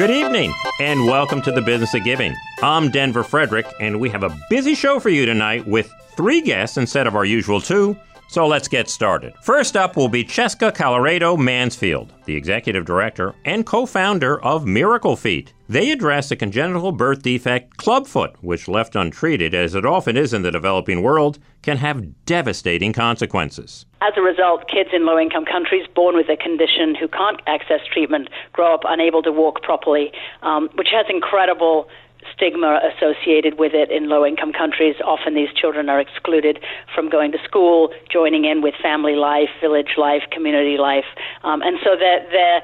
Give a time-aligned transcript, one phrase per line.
[0.00, 2.34] Good evening, and welcome to the Business of Giving.
[2.62, 6.78] I'm Denver Frederick, and we have a busy show for you tonight with three guests
[6.78, 7.94] instead of our usual two.
[8.30, 9.34] So let's get started.
[9.42, 15.16] First up will be Cheska Colloredo Mansfield, the executive director and co founder of Miracle
[15.16, 15.52] Feet.
[15.70, 20.42] They address a congenital birth defect, clubfoot, which left untreated, as it often is in
[20.42, 23.86] the developing world, can have devastating consequences.
[24.02, 27.78] As a result, kids in low income countries born with a condition who can't access
[27.86, 30.10] treatment grow up unable to walk properly,
[30.42, 31.86] um, which has incredible
[32.34, 34.96] stigma associated with it in low income countries.
[35.04, 36.58] Often these children are excluded
[36.94, 41.06] from going to school, joining in with family life, village life, community life.
[41.44, 42.62] Um, and so their, their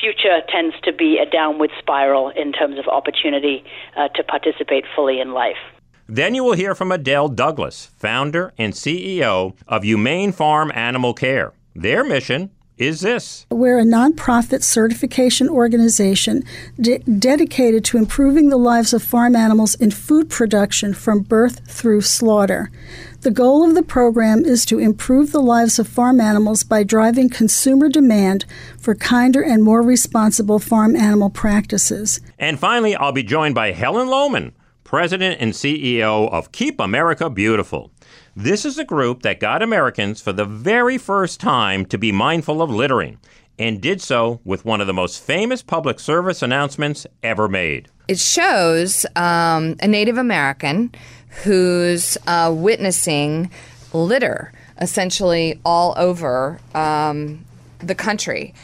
[0.00, 3.64] future tends to be a downward spiral in terms of opportunity
[3.96, 5.56] uh, to participate fully in life.
[6.08, 11.52] Then you will hear from Adele Douglass, founder and CEO of Humane Farm Animal Care.
[11.74, 13.44] Their mission is this?
[13.50, 16.44] We're a nonprofit certification organization
[16.80, 22.02] de- dedicated to improving the lives of farm animals in food production from birth through
[22.02, 22.70] slaughter.
[23.22, 27.28] The goal of the program is to improve the lives of farm animals by driving
[27.28, 28.44] consumer demand
[28.78, 32.20] for kinder and more responsible farm animal practices.
[32.38, 34.52] And finally, I'll be joined by Helen Lowman,
[34.84, 37.90] President and CEO of Keep America Beautiful.
[38.36, 42.62] This is a group that got Americans for the very first time to be mindful
[42.62, 43.18] of littering
[43.58, 47.88] and did so with one of the most famous public service announcements ever made.
[48.06, 50.94] It shows um, a Native American
[51.44, 53.50] who's uh, witnessing
[53.92, 57.44] litter essentially all over um,
[57.80, 58.54] the country.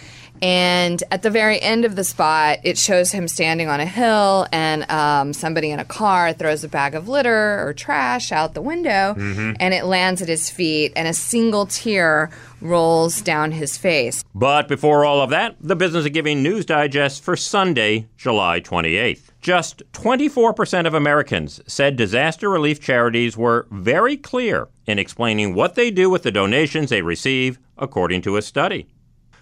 [0.43, 4.47] And at the very end of the spot, it shows him standing on a hill,
[4.53, 8.61] and um, somebody in a car throws a bag of litter or trash out the
[8.61, 9.53] window, mm-hmm.
[9.59, 14.25] and it lands at his feet, and a single tear rolls down his face.
[14.35, 19.31] But before all of that, the Business of Giving News Digest for Sunday, July 28th.
[19.45, 25.91] Just 24% of Americans said disaster relief charities were very clear in explaining what they
[25.91, 28.89] do with the donations they receive, according to a study.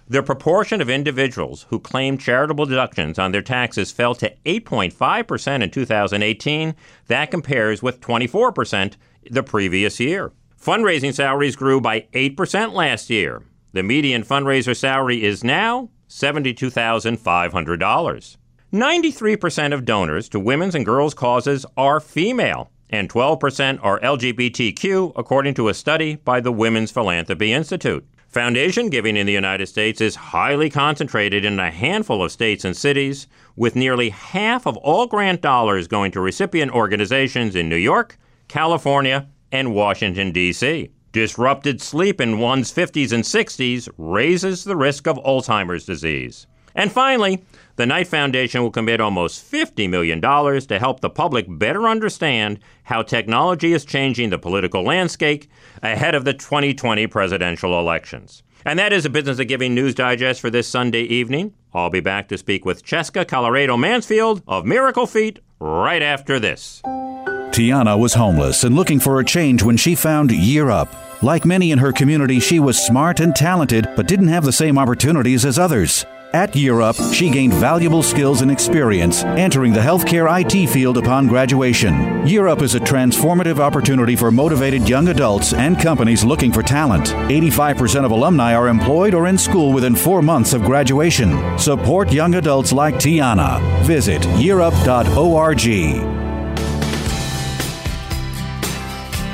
[0.09, 5.71] The proportion of individuals who claim charitable deductions on their taxes fell to 8.5% in
[5.71, 6.75] 2018.
[7.07, 8.97] That compares with 24%
[9.31, 10.33] the previous year.
[10.61, 13.45] Fundraising salaries grew by 8% last year.
[13.73, 18.37] The median fundraiser salary is now $72,500.
[18.73, 25.53] 93% of donors to women's and girls' causes are female, and 12% are LGBTQ, according
[25.55, 28.07] to a study by the Women's Philanthropy Institute.
[28.29, 32.75] Foundation giving in the United States is highly concentrated in a handful of states and
[32.75, 38.17] cities, with nearly half of all grant dollars going to recipient organizations in New York,
[38.49, 40.89] California, and Washington, D.C.
[41.13, 46.47] Disrupted sleep in one's 50s and 60s raises the risk of Alzheimer's disease.
[46.75, 47.45] And finally,
[47.77, 53.03] the Knight Foundation will commit almost $50 million to help the public better understand how
[53.03, 55.45] technology is changing the political landscape
[55.83, 58.43] ahead of the 2020 presidential elections.
[58.65, 61.55] And that is a Business of Giving News Digest for this Sunday evening.
[61.75, 66.83] I'll be back to speak with Cheska Colloredo Mansfield of Miracle Feet right after this.
[66.85, 70.95] Tiana was homeless and looking for a change when she found Year Up.
[71.23, 74.79] Like many in her community, she was smart and talented, but didn't have the same
[74.79, 76.05] opportunities as others.
[76.35, 81.93] At Up, she gained valuable skills and experience, entering the healthcare IT field upon graduation.
[81.93, 87.09] Up is a transformative opportunity for motivated young adults and companies looking for talent.
[87.09, 91.59] 85% of alumni are employed or in school within four months of graduation.
[91.59, 93.61] Support young adults like Tiana.
[93.83, 95.67] Visit yearup.org.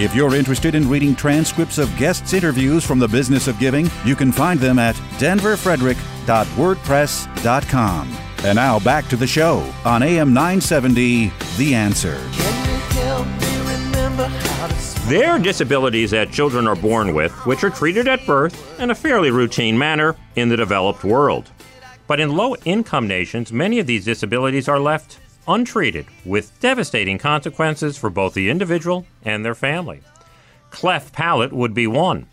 [0.00, 4.16] If you're interested in reading transcripts of guests' interviews from the business of giving, you
[4.16, 8.16] can find them at denverfrederick.com www.wordpress.com.
[8.44, 12.18] And now back to the show on AM 970, The Answer.
[15.08, 18.94] There are disabilities that children are born with, which are treated at birth in a
[18.94, 21.50] fairly routine manner in the developed world.
[22.06, 27.96] But in low income nations, many of these disabilities are left untreated, with devastating consequences
[27.96, 30.02] for both the individual and their family.
[30.70, 32.26] Cleft palate would be one.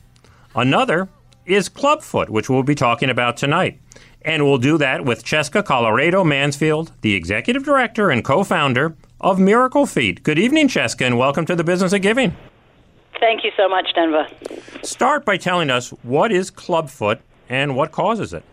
[0.54, 1.08] Another
[1.46, 3.80] is clubfoot, which we'll be talking about tonight.
[4.22, 9.40] And we'll do that with Cheska Colloredo Mansfield, the executive director and co founder of
[9.40, 10.24] Miracle Feet.
[10.24, 12.36] Good evening, Cheska, and welcome to the Business of Giving.
[13.20, 14.28] Thank you so much, Denver.
[14.82, 17.20] Start by telling us what is clubfoot
[17.50, 18.44] and what causes it.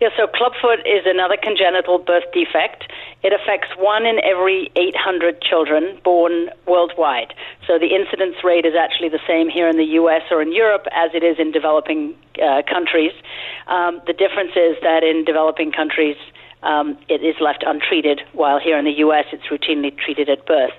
[0.00, 2.84] Yeah, so clubfoot is another congenital birth defect.
[3.24, 7.34] It affects one in every 800 children born worldwide.
[7.66, 10.22] So the incidence rate is actually the same here in the U.S.
[10.30, 13.10] or in Europe as it is in developing uh, countries.
[13.66, 16.16] Um, the difference is that in developing countries,
[16.62, 19.26] um, it is left untreated, while here in the U.S.
[19.32, 20.74] it's routinely treated at birth.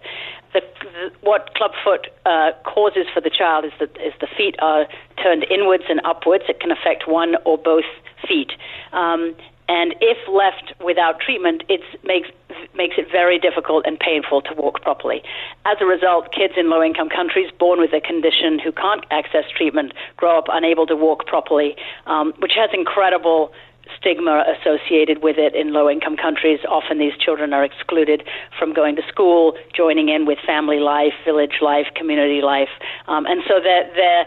[0.53, 4.87] The, the, what clubfoot uh, causes for the child is that is the feet are
[5.21, 6.45] turned inwards and upwards.
[6.49, 7.85] It can affect one or both
[8.27, 8.51] feet.
[8.91, 9.35] Um,
[9.69, 12.29] and if left without treatment, it makes
[12.75, 15.21] makes it very difficult and painful to walk properly.
[15.65, 19.93] As a result, kids in low-income countries born with a condition who can't access treatment
[20.17, 21.75] grow up unable to walk properly,
[22.07, 23.53] um, which has incredible
[23.97, 26.59] stigma associated with it in low income countries.
[26.69, 28.23] Often these children are excluded
[28.57, 32.69] from going to school, joining in with family life, village life, community life.
[33.07, 34.25] Um, and so their, their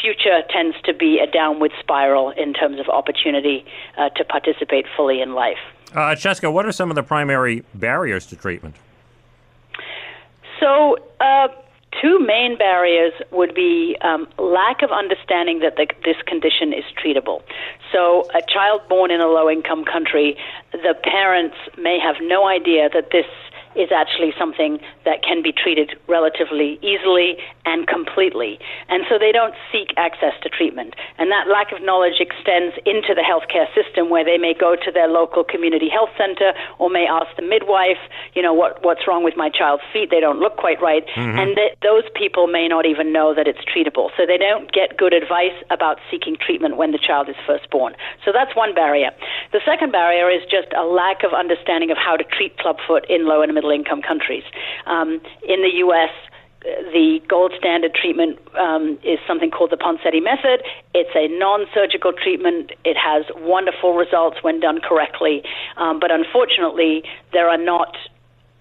[0.00, 3.64] future tends to be a downward spiral in terms of opportunity
[3.96, 5.58] uh, to participate fully in life.
[5.92, 8.74] Uh, Cheska, what are some of the primary barriers to treatment?
[10.60, 11.48] So, uh,
[12.00, 17.42] two main barriers would be um, lack of understanding that the, this condition is treatable.
[17.92, 20.36] So, a child born in a low income country,
[20.72, 23.26] the parents may have no idea that this
[23.76, 28.58] is actually something that can be treated relatively easily and completely.
[28.88, 30.94] And so they don't seek access to treatment.
[31.18, 34.90] And that lack of knowledge extends into the healthcare system where they may go to
[34.92, 38.00] their local community health center or may ask the midwife,
[38.34, 40.10] you know, what, what's wrong with my child's feet?
[40.10, 41.04] They don't look quite right.
[41.16, 41.38] Mm-hmm.
[41.38, 44.10] And th- those people may not even know that it's treatable.
[44.16, 47.94] So they don't get good advice about seeking treatment when the child is first born.
[48.24, 49.10] So that's one barrier.
[49.52, 53.26] The second barrier is just a lack of understanding of how to treat clubfoot in
[53.26, 54.44] low and middle income countries.
[54.86, 56.10] Um, in the U.S.,
[56.64, 60.64] the gold standard treatment um, is something called the Ponseti method.
[60.94, 62.72] It's a non surgical treatment.
[62.84, 65.42] It has wonderful results when done correctly.
[65.76, 67.96] Um, but unfortunately, there are not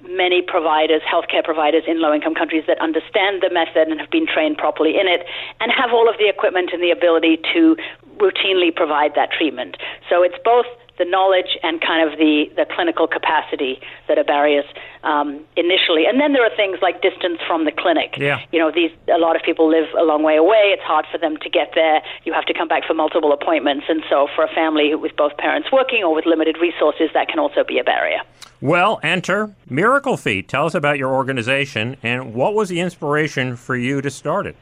[0.10, 4.28] many providers, healthcare providers in low income countries that understand the method and have been
[4.28, 5.26] trained properly in it
[5.62, 7.78] and have all of the equipment and the ability to
[8.18, 9.78] routinely provide that treatment.
[10.10, 10.66] So it's both
[10.98, 14.66] the knowledge and kind of the, the clinical capacity that are barriers
[15.04, 16.06] um, initially.
[16.06, 18.16] And then there are things like distance from the clinic.
[18.18, 18.42] Yeah.
[18.52, 20.72] You know, these a lot of people live a long way away.
[20.74, 22.02] It's hard for them to get there.
[22.24, 23.86] You have to come back for multiple appointments.
[23.90, 27.40] And so for a family with both parents working or with limited resources, that can
[27.40, 28.22] also be a barrier.
[28.62, 30.48] Well, enter Miracle Feet.
[30.48, 34.56] Tell us about your organization and what was the inspiration for you to start it?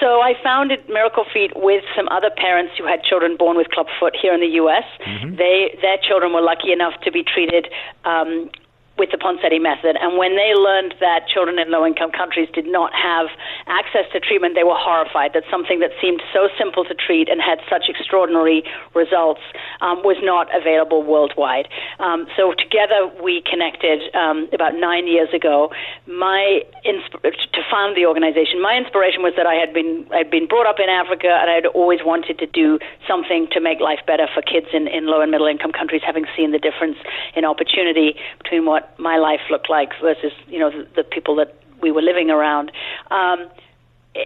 [0.00, 4.14] So I founded Miracle Feet with some other parents who had children born with clubfoot
[4.20, 4.84] here in the U.S.
[5.06, 5.36] Mm-hmm.
[5.36, 7.68] They their children were lucky enough to be treated
[8.04, 8.50] um,
[8.98, 9.96] with the Ponseti method.
[10.00, 13.28] And when they learned that children in low income countries did not have
[13.66, 17.40] access to treatment, they were horrified that something that seemed so simple to treat and
[17.40, 18.64] had such extraordinary
[18.94, 19.40] results
[19.80, 21.68] um, was not available worldwide.
[21.98, 25.70] Um, so together we connected um, about nine years ago.
[26.06, 28.60] My insp- to found the organization.
[28.60, 31.54] My inspiration was that I had been I'd been brought up in Africa and I
[31.54, 32.78] had always wanted to do
[33.08, 36.26] something to make life better for kids in, in low and middle income countries, having
[36.36, 36.96] seen the difference
[37.34, 41.54] in opportunity between what my life looked like versus you know the, the people that
[41.82, 42.72] we were living around.
[43.10, 43.48] Um,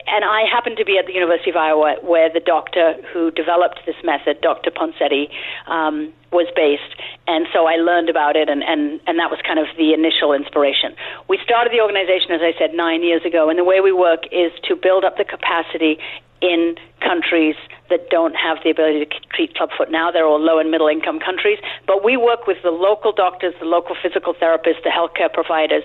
[0.06, 3.81] and I happened to be at the University of Iowa, where the doctor who developed
[3.87, 4.70] this method, Dr.
[4.70, 5.28] Ponseti,
[5.66, 6.94] um, was based.
[7.26, 10.32] And so I learned about it, and, and, and that was kind of the initial
[10.32, 10.94] inspiration.
[11.28, 14.25] We started the organization, as I said, nine years ago, and the way we work
[14.31, 15.98] is to build up the capacity
[16.40, 17.56] in countries
[17.90, 20.10] that don't have the ability to treat clubfoot now.
[20.10, 21.58] They're all low and middle income countries.
[21.87, 25.85] But we work with the local doctors, the local physical therapists, the healthcare providers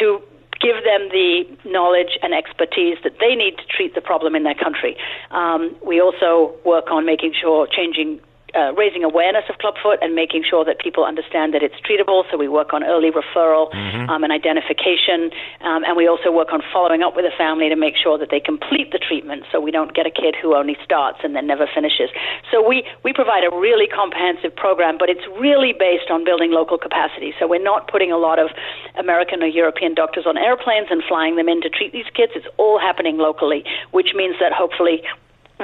[0.00, 0.20] to
[0.62, 4.54] give them the knowledge and expertise that they need to treat the problem in their
[4.54, 4.96] country.
[5.32, 8.20] Um, we also work on making sure changing
[8.54, 12.24] uh, raising awareness of clubfoot and making sure that people understand that it's treatable.
[12.30, 14.10] So we work on early referral mm-hmm.
[14.10, 15.30] um, and identification,
[15.62, 18.28] um, and we also work on following up with a family to make sure that
[18.30, 19.44] they complete the treatment.
[19.50, 22.10] So we don't get a kid who only starts and then never finishes.
[22.50, 26.78] So we we provide a really comprehensive program, but it's really based on building local
[26.78, 27.34] capacity.
[27.38, 28.50] So we're not putting a lot of
[28.98, 32.32] American or European doctors on airplanes and flying them in to treat these kids.
[32.34, 35.02] It's all happening locally, which means that hopefully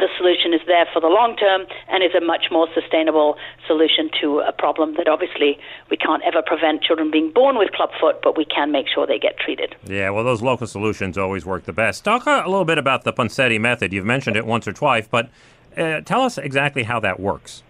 [0.00, 3.36] the solution is there for the long term and is a much more sustainable
[3.66, 5.58] solution to a problem that obviously
[5.90, 9.18] we can't ever prevent children being born with clubfoot, but we can make sure they
[9.18, 9.74] get treated.
[9.84, 12.04] Yeah, well, those local solutions always work the best.
[12.04, 13.92] Talk a little bit about the Ponseti method.
[13.92, 15.30] You've mentioned it once or twice, but
[15.76, 17.62] uh, tell us exactly how that works.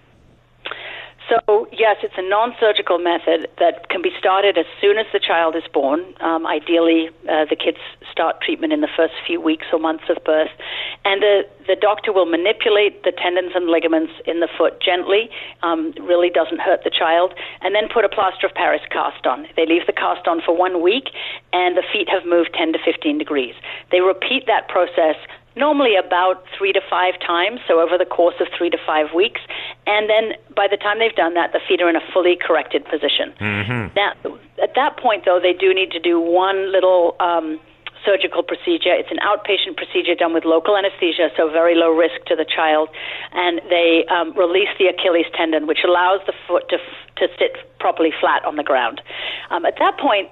[1.29, 5.21] So, yes, it's a non surgical method that can be started as soon as the
[5.21, 6.01] child is born.
[6.21, 7.77] Um, ideally, uh, the kids
[8.11, 10.51] start treatment in the first few weeks or months of birth.
[11.05, 15.29] And the, the doctor will manipulate the tendons and ligaments in the foot gently,
[15.63, 19.47] um, really doesn't hurt the child, and then put a plaster of Paris cast on.
[19.55, 21.11] They leave the cast on for one week,
[21.53, 23.55] and the feet have moved 10 to 15 degrees.
[23.93, 25.17] They repeat that process
[25.59, 29.41] normally about three to five times, so over the course of three to five weeks.
[29.87, 32.85] And then by the time they've done that, the feet are in a fully corrected
[32.85, 33.35] position.
[33.41, 33.95] Mm-hmm.
[33.95, 34.13] Now,
[34.63, 37.17] at that point, though, they do need to do one little.
[37.21, 37.61] Um,
[38.05, 38.95] surgical procedure.
[38.95, 42.89] It's an outpatient procedure done with local anesthesia, so very low risk to the child.
[43.33, 46.79] And they um, release the Achilles tendon, which allows the foot to,
[47.19, 49.03] to sit properly flat on the ground.
[49.51, 50.31] Um, at that point,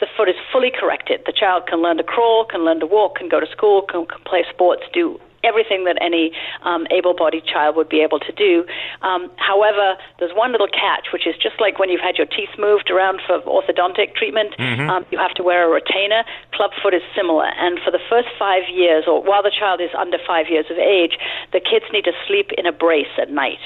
[0.00, 1.22] the foot is fully corrected.
[1.26, 4.06] The child can learn to crawl, can learn to walk, can go to school, can,
[4.06, 6.32] can play sports, do everything that any
[6.62, 8.64] um, able-bodied child would be able to do.
[9.02, 12.48] Um, however, there's one little catch, which is just like when you've had your teeth
[12.58, 14.88] moved around for orthodontic treatment, Mm-hmm.
[14.88, 16.24] um, you have to wear a retainer.
[16.54, 20.16] Clubfoot is similar, and for the first five years, or while the child is under
[20.26, 21.18] five years of age,
[21.52, 23.60] the kids need to sleep in a brace at night.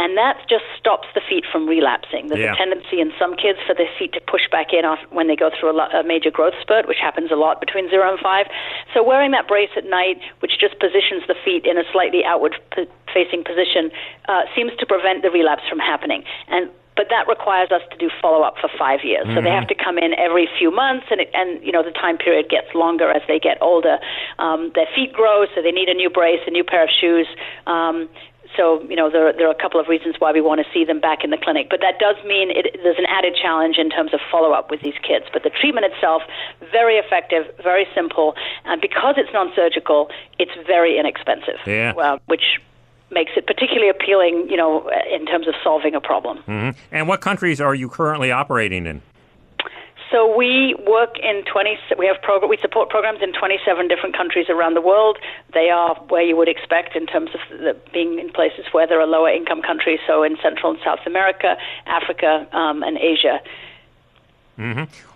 [0.00, 2.28] And that just stops the feet from relapsing.
[2.28, 2.54] There's Yeah.
[2.54, 5.36] a tendency in some kids for their feet to push back in after, when they
[5.36, 8.18] go through a, lo- a major growth spurt, which happens a lot between zero and
[8.20, 8.46] five.
[8.94, 12.56] So wearing that brace at night, which just positions the feet in a slightly outward
[12.74, 13.92] p- facing position,
[14.28, 16.24] uh, seems to prevent the relapse from happening.
[16.48, 19.24] And but that requires us to do follow up for five years.
[19.34, 21.92] So they have to come in every few months, and it, and you know the
[21.92, 23.96] time period gets longer as they get older.
[24.38, 27.26] Um, their feet grow, so they need a new brace, a new pair of shoes.
[27.66, 28.06] Um,
[28.56, 30.84] so you know there there are a couple of reasons why we want to see
[30.84, 33.90] them back in the clinic, but that does mean it, there's an added challenge in
[33.90, 35.26] terms of follow up with these kids.
[35.32, 36.22] But the treatment itself
[36.70, 41.58] very effective, very simple, and because it's non-surgical, it's very inexpensive.
[41.66, 41.92] Yeah.
[41.94, 42.60] Well, which
[43.10, 46.38] makes it particularly appealing, you know, in terms of solving a problem.
[46.46, 46.78] Mm-hmm.
[46.92, 49.02] And what countries are you currently operating in?
[50.10, 51.78] So we work in 20.
[51.96, 55.18] We have progr- We support programs in 27 different countries around the world.
[55.54, 59.00] They are where you would expect in terms of the, being in places where there
[59.00, 60.00] are lower income countries.
[60.06, 63.40] So in Central and South America, Africa, um, and Asia.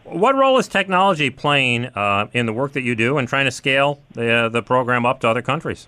[0.04, 3.50] What role is technology playing uh, in the work that you do and trying to
[3.50, 5.86] scale the, uh, the program up to other countries?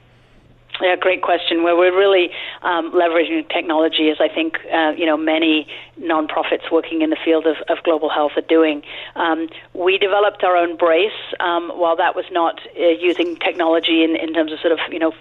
[0.81, 1.63] Yeah, great question.
[1.63, 2.31] Where we're really
[2.63, 5.67] um, leveraging technology, as I think uh, you know many
[6.01, 8.83] nonprofits working in the field of, of global health are doing.
[9.15, 11.13] Um, we developed our own brace.
[11.41, 14.99] Um, while that was not uh, using technology in, in terms of sort of you
[14.99, 15.13] know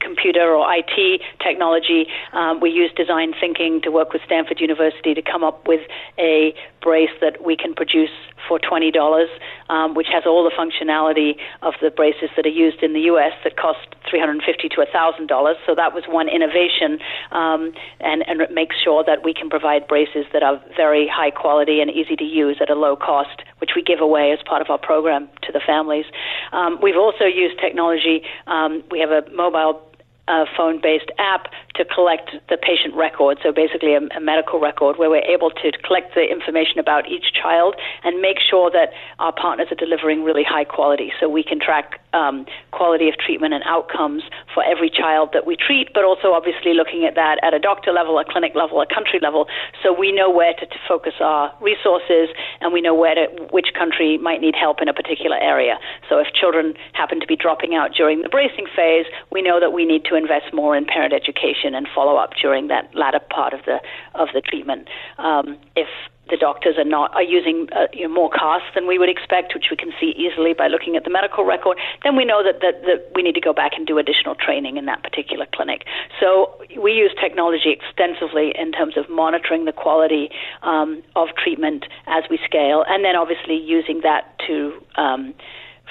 [0.00, 2.06] computer or IT technology.
[2.32, 5.80] Um, we use design thinking to work with Stanford University to come up with
[6.18, 8.10] a brace that we can produce
[8.46, 9.28] for twenty dollars,
[9.68, 13.32] um, which has all the functionality of the braces that are used in the U.S.
[13.44, 15.56] that cost three hundred and fifty to thousand dollars.
[15.66, 16.98] So that was one innovation,
[17.32, 21.30] um, and and it makes sure that we can provide braces that are very high
[21.30, 24.62] quality and easy to use at a low cost, which we give away as part
[24.62, 26.06] of our program to the families.
[26.52, 28.22] Um, we've also used technology.
[28.46, 29.87] Um, we have a mobile
[30.28, 34.98] uh, phone based app to collect the patient record, so basically a, a, medical record
[34.98, 39.32] where we're able to collect the information about each child and make sure that our
[39.32, 43.62] partners are delivering really high quality so we can track um, quality of treatment and
[43.64, 47.58] outcomes for every child that we treat, but also obviously looking at that at a
[47.58, 49.46] doctor level, a clinic level, a country level,
[49.82, 52.28] so we know where to, to focus our resources
[52.60, 55.78] and we know where to, which country might need help in a particular area.
[56.08, 59.72] So if children happen to be dropping out during the bracing phase, we know that
[59.72, 63.52] we need to invest more in parent education and follow up during that latter part
[63.52, 63.80] of the
[64.14, 64.88] of the treatment.
[65.18, 65.88] Um, if
[66.30, 69.54] the doctors are not are using uh, you know, more costs than we would expect,
[69.54, 72.60] which we can see easily by looking at the medical record, then we know that,
[72.60, 75.84] that, that we need to go back and do additional training in that particular clinic.
[76.20, 80.28] So we use technology extensively in terms of monitoring the quality
[80.62, 85.32] um, of treatment as we scale, and then obviously using that to um,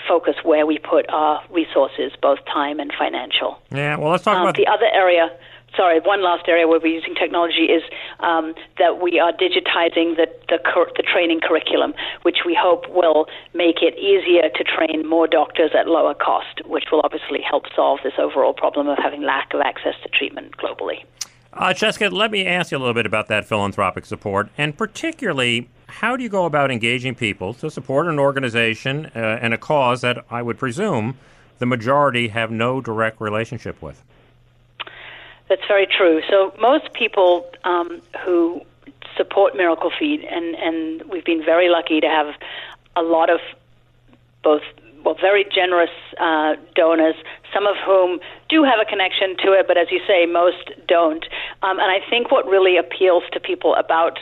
[0.07, 3.57] focus where we put our resources, both time and financial.
[3.71, 5.31] Yeah, well, let's talk Um, about the other area.
[5.75, 7.83] Sorry, one last area where we're using technology is
[8.19, 11.93] um, that we are digitizing the, the, cur- the training curriculum,
[12.23, 16.85] which we hope will make it easier to train more doctors at lower cost, which
[16.91, 21.03] will obviously help solve this overall problem of having lack of access to treatment globally.
[21.53, 25.69] Uh, Cheska, let me ask you a little bit about that philanthropic support, and particularly,
[25.87, 30.01] how do you go about engaging people to support an organization uh, and a cause
[30.01, 31.17] that I would presume
[31.59, 34.03] the majority have no direct relationship with?
[35.49, 36.21] That's very true.
[36.29, 38.61] So most people um, who
[39.15, 42.35] support Miracle Feet, and, and we've been very lucky to have
[42.95, 43.39] a lot of
[44.43, 44.61] both
[45.03, 47.15] well, very generous uh, donors,
[47.53, 51.25] some of whom do have a connection to it, but as you say, most don't.
[51.63, 54.19] Um, and I think what really appeals to people about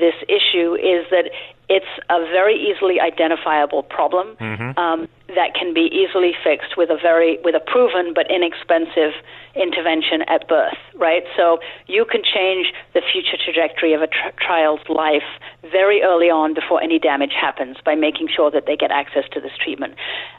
[0.00, 1.30] this issue is that
[1.68, 4.36] it's a very easily identifiable problem
[4.76, 9.12] um, that can be easily fixed with a very with a proven but inexpensive
[9.56, 10.76] intervention at birth.
[10.94, 15.26] Right, so you can change the future trajectory of a tr- child's life
[15.62, 19.40] very early on before any damage happens by making sure that they get access to
[19.40, 19.94] this treatment.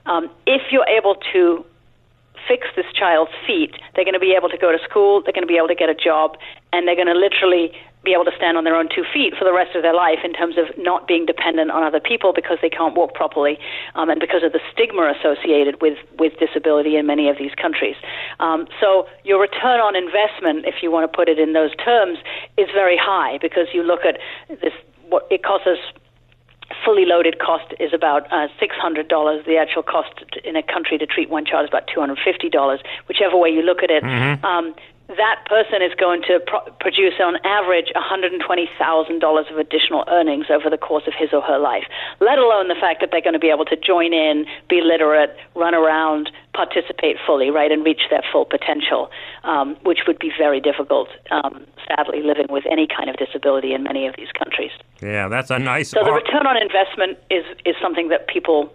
[0.06, 1.66] Um, if you're able to
[2.48, 5.46] fix this child's feet, they're going to be able to go to school, they're going
[5.46, 6.38] to be able to get a job,
[6.74, 7.72] and they're going to literally
[8.06, 10.20] be able to stand on their own two feet for the rest of their life
[10.24, 13.58] in terms of not being dependent on other people because they can't walk properly
[13.96, 17.96] um, and because of the stigma associated with, with disability in many of these countries.
[18.40, 22.20] Um, so your return on investment, if you want to put it in those terms,
[22.58, 24.20] is very high because you look at
[24.62, 24.74] this,
[25.10, 25.82] what it costs us
[26.84, 29.46] fully loaded cost is about uh, $600.
[29.46, 33.50] The actual cost in a country to treat one child is about $250, whichever way
[33.50, 34.04] you look at it.
[34.04, 34.46] Mm-hmm.
[34.46, 34.76] Um,
[35.08, 40.78] that person is going to pro- produce on average $120,000 of additional earnings over the
[40.78, 41.84] course of his or her life,
[42.20, 45.36] let alone the fact that they're going to be able to join in, be literate,
[45.56, 49.10] run around, participate fully, right, and reach their full potential,
[49.44, 53.84] um, which would be very difficult, um, sadly, living with any kind of disability in
[53.84, 54.72] many of these countries.
[55.02, 55.90] Yeah, that's a nice.
[55.90, 58.74] So the return on investment is, is something that people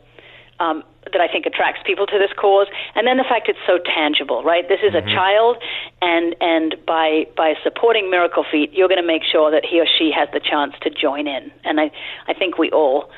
[0.60, 3.78] um, that I think attracts people to this cause, and then the fact it's so
[3.78, 4.68] tangible, right?
[4.68, 5.08] This is mm-hmm.
[5.08, 5.56] a child,
[6.00, 9.86] and and by by supporting Miracle Feet, you're going to make sure that he or
[9.86, 11.90] she has the chance to join in, and I
[12.28, 13.10] I think we all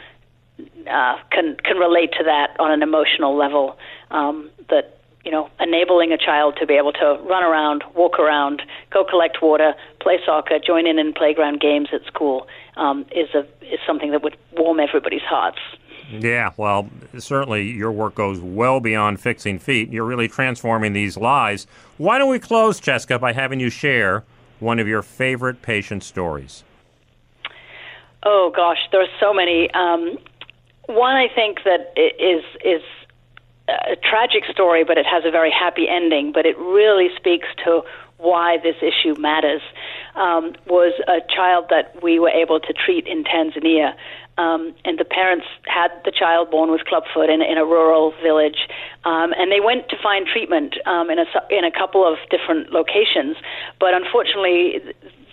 [0.90, 3.76] uh, can can relate to that on an emotional level.
[4.11, 8.61] Um, that you know, enabling a child to be able to run around, walk around,
[8.90, 13.46] go collect water, play soccer, join in in playground games at school um, is a
[13.62, 15.58] is something that would warm everybody's hearts.
[16.11, 19.90] Yeah, well, certainly your work goes well beyond fixing feet.
[19.90, 21.66] You're really transforming these lives.
[21.99, 24.25] Why don't we close, Jessica, by having you share
[24.61, 26.64] one of your favorite patient stories?
[28.25, 29.71] Oh gosh, there are so many.
[29.73, 30.18] Um,
[30.87, 32.82] one I think that is is
[33.69, 36.33] a tragic story, but it has a very happy ending.
[36.33, 37.83] But it really speaks to
[38.19, 39.62] why this issue matters.
[40.14, 43.95] Um, was a child that we were able to treat in Tanzania
[44.38, 48.69] um, and the parents had the child born with clubfoot in, in a rural village,
[49.04, 52.73] um, and they went to find treatment um, in a in a couple of different
[52.73, 53.37] locations,
[53.78, 54.81] but unfortunately,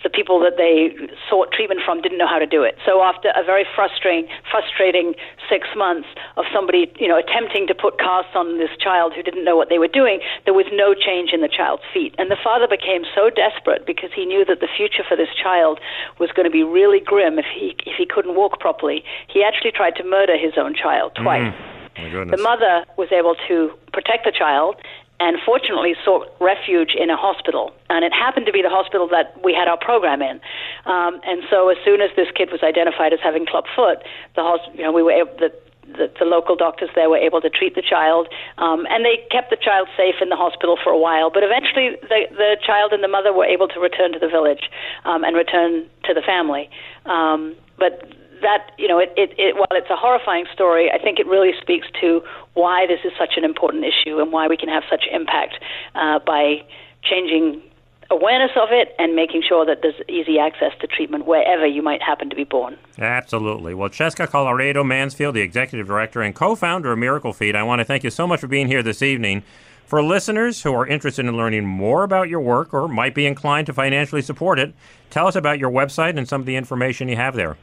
[0.02, 0.96] the people that they
[1.28, 2.76] sought treatment from didn't know how to do it.
[2.84, 5.14] So after a very frustrating, frustrating
[5.48, 9.44] six months of somebody, you know, attempting to put casts on this child who didn't
[9.44, 12.14] know what they were doing, there was no change in the child's feet.
[12.18, 15.80] And the father became so desperate because he knew that the future for this child
[16.18, 19.04] was going to be really grim if he if he couldn't walk properly.
[19.28, 21.52] He actually tried to murder his own child twice.
[21.52, 22.30] Mm.
[22.30, 24.76] The mother was able to protect the child
[25.20, 27.72] and fortunately sought refuge in a hospital.
[27.90, 30.40] And it happened to be the hospital that we had our program in.
[30.86, 33.98] Um, and so as soon as this kid was identified as having club foot,
[34.34, 35.52] the hosp- you know, we were able, the,
[35.92, 38.28] the, the local doctors there were able to treat the child,
[38.58, 41.30] um, and they kept the child safe in the hospital for a while.
[41.30, 44.70] But eventually, the, the child and the mother were able to return to the village
[45.04, 46.70] um, and return to the family.
[47.04, 48.08] Um, but
[48.42, 51.52] that you know, it, it, it, while it's a horrifying story, I think it really
[51.60, 52.22] speaks to
[52.54, 55.56] why this is such an important issue and why we can have such impact
[55.94, 56.64] uh, by
[57.02, 57.62] changing
[58.10, 62.02] awareness of it and making sure that there's easy access to treatment wherever you might
[62.02, 62.76] happen to be born.
[62.98, 63.72] Absolutely.
[63.72, 67.84] Well, Cheska Colloredo Mansfield, the executive director and co-founder of Miracle Feet, I want to
[67.84, 69.44] thank you so much for being here this evening.
[69.86, 73.66] For listeners who are interested in learning more about your work or might be inclined
[73.66, 74.72] to financially support it,
[75.10, 77.56] tell us about your website and some of the information you have there.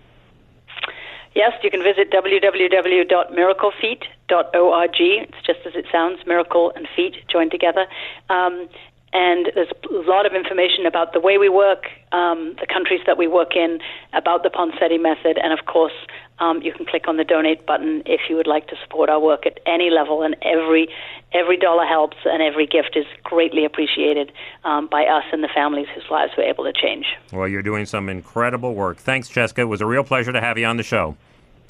[1.35, 4.95] Yes, you can visit www.miraclefeet.org.
[4.99, 7.85] It's just as it sounds, miracle and feet joined together.
[8.29, 8.69] Um,
[9.13, 13.17] and there's a lot of information about the way we work, um, the countries that
[13.17, 13.79] we work in,
[14.13, 15.93] about the Ponseti method, and of course,
[16.39, 19.19] um, you can click on the donate button if you would like to support our
[19.19, 20.23] work at any level.
[20.23, 20.89] And every
[21.33, 24.31] every dollar helps, and every gift is greatly appreciated
[24.63, 27.05] um, by us and the families whose lives we're able to change.
[27.33, 28.97] Well, you're doing some incredible work.
[28.97, 29.61] Thanks, Jessica.
[29.61, 31.17] It was a real pleasure to have you on the show.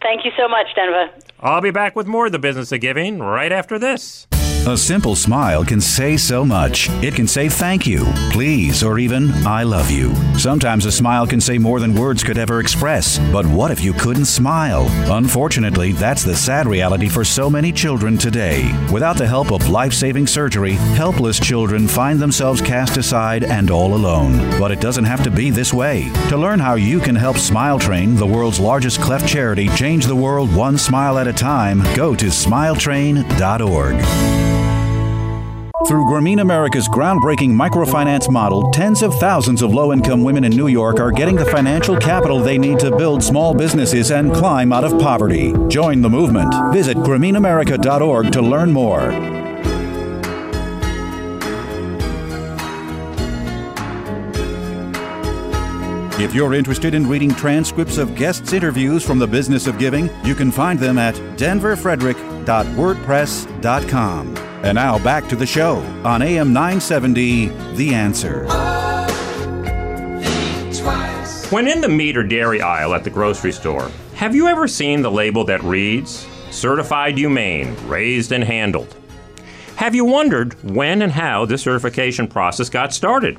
[0.01, 1.10] Thank you so much, Denver.
[1.39, 4.27] I'll be back with more of the business of giving right after this.
[4.67, 6.89] A simple smile can say so much.
[7.01, 10.13] It can say thank you, please, or even I love you.
[10.38, 13.17] Sometimes a smile can say more than words could ever express.
[13.32, 14.86] But what if you couldn't smile?
[15.10, 18.69] Unfortunately, that's the sad reality for so many children today.
[18.91, 23.95] Without the help of life saving surgery, helpless children find themselves cast aside and all
[23.95, 24.38] alone.
[24.60, 26.10] But it doesn't have to be this way.
[26.27, 30.13] To learn how you can help Smile Train, the world's largest cleft charity, change the
[30.13, 34.57] world one smile at a time, go to smiletrain.org.
[35.86, 40.68] Through Grameen America's groundbreaking microfinance model, tens of thousands of low income women in New
[40.68, 44.84] York are getting the financial capital they need to build small businesses and climb out
[44.84, 45.54] of poverty.
[45.68, 46.52] Join the movement.
[46.74, 49.12] Visit GrameenAmerica.org to learn more.
[56.20, 60.34] If you're interested in reading transcripts of guests' interviews from the business of giving, you
[60.34, 64.38] can find them at denverfrederick.com humane.wordpress.com.
[64.63, 68.47] And now back to the show on AM 970 The Answer.
[71.49, 75.01] When in the meat or dairy aisle at the grocery store, have you ever seen
[75.01, 78.95] the label that reads, Certified Humane, Raised and Handled?
[79.75, 83.38] Have you wondered when and how the certification process got started?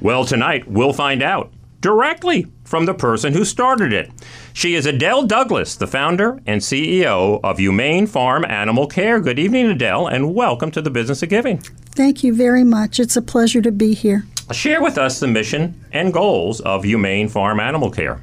[0.00, 4.08] Well, tonight we'll find out directly from the person who started it.
[4.52, 9.18] She is Adele Douglass, the founder and CEO of Humane Farm Animal Care.
[9.18, 11.58] Good evening, Adele, and welcome to the Business of Giving.
[11.58, 13.00] Thank you very much.
[13.00, 14.24] It's a pleasure to be here.
[14.52, 18.22] Share with us the mission and goals of Humane Farm Animal Care.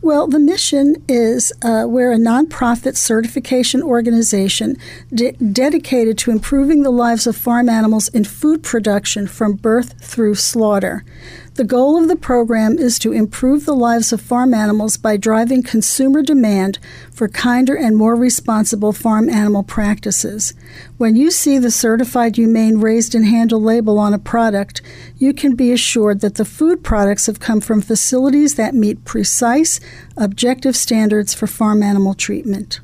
[0.00, 4.76] Well, the mission is uh, we're a nonprofit certification organization
[5.12, 10.36] de- dedicated to improving the lives of farm animals in food production from birth through
[10.36, 11.04] slaughter.
[11.56, 15.62] The goal of the program is to improve the lives of farm animals by driving
[15.62, 16.78] consumer demand
[17.10, 20.52] for kinder and more responsible farm animal practices.
[20.98, 24.82] When you see the certified humane raised and handled label on a product,
[25.16, 29.80] you can be assured that the food products have come from facilities that meet precise,
[30.18, 32.80] objective standards for farm animal treatment.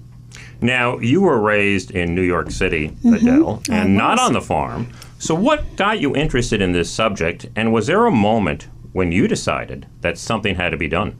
[0.62, 3.14] Now, you were raised in New York City, mm-hmm.
[3.14, 4.88] Adele, and not on the farm.
[5.22, 9.28] So, what got you interested in this subject, and was there a moment when you
[9.28, 11.16] decided that something had to be done?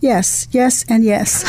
[0.00, 1.44] Yes, yes, and yes.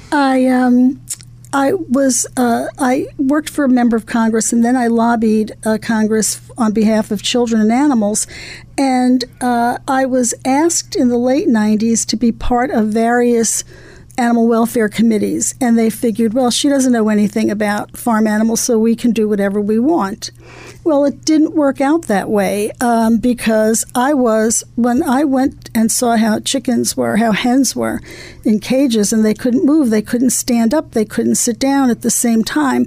[0.12, 1.04] I um,
[1.52, 5.78] I was uh, I worked for a member of Congress, and then I lobbied uh,
[5.82, 8.28] Congress on behalf of children and animals,
[8.78, 13.64] and uh, I was asked in the late '90s to be part of various
[14.18, 18.78] animal welfare committees, and they figured, well, she doesn't know anything about farm animals, so
[18.78, 20.30] we can do whatever we want.
[20.84, 25.90] Well, it didn't work out that way um, because I was, when I went and
[25.90, 28.00] saw how chickens were, how hens were
[28.44, 32.02] in cages, and they couldn't move, they couldn't stand up, they couldn't sit down at
[32.02, 32.86] the same time.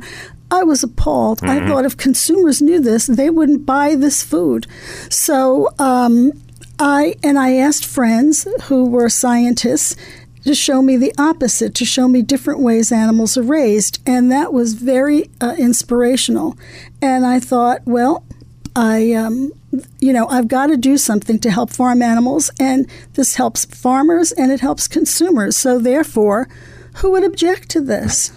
[0.51, 1.39] I was appalled.
[1.39, 1.65] Mm-hmm.
[1.65, 4.65] I thought if consumers knew this, they wouldn't buy this food.
[5.09, 6.31] So, um,
[6.79, 9.97] I and I asked friends who were scientists
[10.45, 14.01] to show me the opposite, to show me different ways animals are raised.
[14.05, 16.57] And that was very uh, inspirational.
[17.01, 18.23] And I thought, well,
[18.75, 19.51] I, um,
[19.99, 24.31] you know, I've got to do something to help farm animals, and this helps farmers
[24.31, 25.57] and it helps consumers.
[25.57, 26.47] So, therefore,
[26.95, 28.31] who would object to this?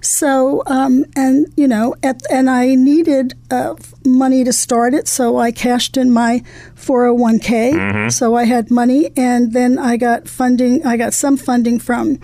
[0.00, 5.38] So, um, and you know, at, and I needed uh, money to start it, so
[5.38, 6.42] I cashed in my
[6.76, 7.72] 401k.
[7.72, 8.08] Mm-hmm.
[8.10, 10.84] So I had money, and then I got funding.
[10.86, 12.18] I got some funding from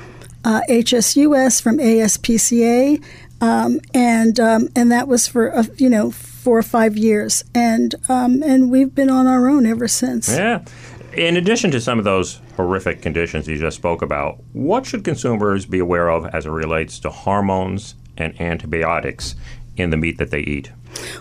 [0.45, 3.03] uh, HSUS, from ASPCA,
[3.41, 7.95] um, and um, and that was for uh, you know four or five years, and
[8.09, 10.29] um, and we've been on our own ever since.
[10.29, 10.65] Yeah.
[11.14, 15.66] In addition to some of those horrific conditions you just spoke about, what should consumers
[15.66, 19.35] be aware of as it relates to hormones and antibiotics
[19.77, 20.70] in the meat that they eat?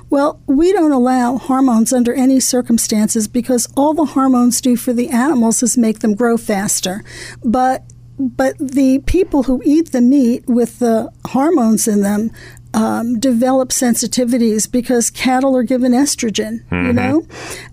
[0.10, 5.10] Well, we don't allow hormones under any circumstances because all the hormones do for the
[5.10, 7.04] animals is make them grow faster.
[7.43, 7.84] But
[8.19, 12.32] but the people who eat the meat with the hormones in them
[12.73, 16.88] um, develop sensitivities because cattle are given estrogen, mm-hmm.
[16.88, 17.25] you know?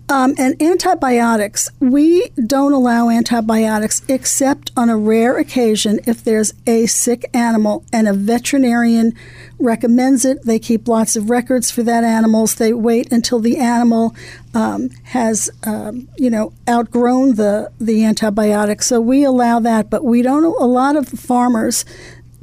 [0.09, 6.85] Um, and antibiotics, we don't allow antibiotics except on a rare occasion if there's a
[6.85, 9.13] sick animal and a veterinarian
[9.59, 10.43] recommends it.
[10.43, 12.55] They keep lots of records for that animals.
[12.55, 14.15] They wait until the animal
[14.53, 18.81] um, has, um, you know, outgrown the, the antibiotic.
[18.81, 21.85] So we allow that, but we don't, a lot of farmers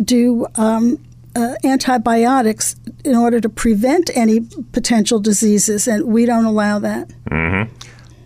[0.03, 0.99] do um,
[1.35, 4.41] uh, antibiotics in order to prevent any
[4.73, 7.09] potential diseases, and we don't allow that.
[7.31, 7.73] Mm-hmm.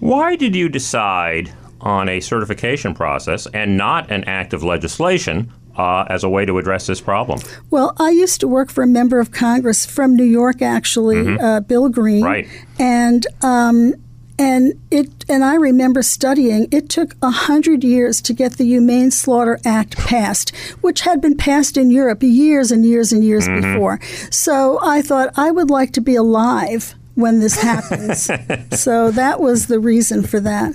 [0.01, 6.05] Why did you decide on a certification process and not an act of legislation uh,
[6.09, 7.41] as a way to address this problem?
[7.71, 11.45] Well, I used to work for a member of Congress from New York, actually, mm-hmm.
[11.45, 12.25] uh, Bill Green.
[12.25, 12.49] Right.
[12.79, 13.95] And um,
[14.39, 16.69] and it and I remember studying.
[16.71, 21.37] It took a hundred years to get the Humane Slaughter Act passed, which had been
[21.37, 23.73] passed in Europe years and years and years mm-hmm.
[23.73, 24.01] before.
[24.31, 28.31] So I thought I would like to be alive when this happens.
[28.81, 30.73] so that was the reason for that.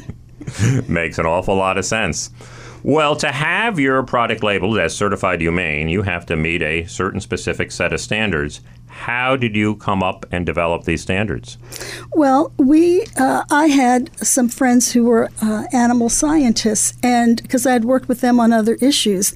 [0.89, 2.30] Makes an awful lot of sense.
[2.83, 7.21] Well, to have your product labeled as certified humane, you have to meet a certain
[7.21, 8.59] specific set of standards.
[8.87, 11.57] How did you come up and develop these standards?
[12.11, 17.71] Well, we uh, I had some friends who were uh, animal scientists, and because I
[17.71, 19.33] had worked with them on other issues,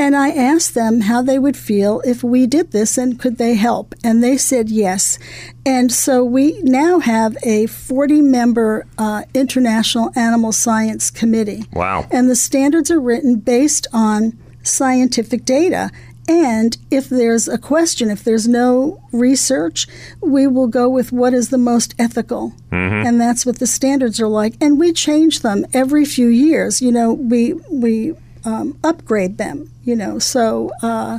[0.00, 3.54] and I asked them how they would feel if we did this and could they
[3.54, 3.94] help?
[4.02, 5.18] And they said yes.
[5.66, 11.64] And so we now have a 40 member uh, International Animal Science Committee.
[11.74, 12.06] Wow.
[12.10, 15.90] And the standards are written based on scientific data.
[16.26, 19.86] And if there's a question, if there's no research,
[20.22, 22.54] we will go with what is the most ethical.
[22.72, 23.06] Mm-hmm.
[23.06, 24.54] And that's what the standards are like.
[24.62, 26.80] And we change them every few years.
[26.80, 30.18] You know, we, we um, upgrade them, you know.
[30.18, 31.18] So, uh,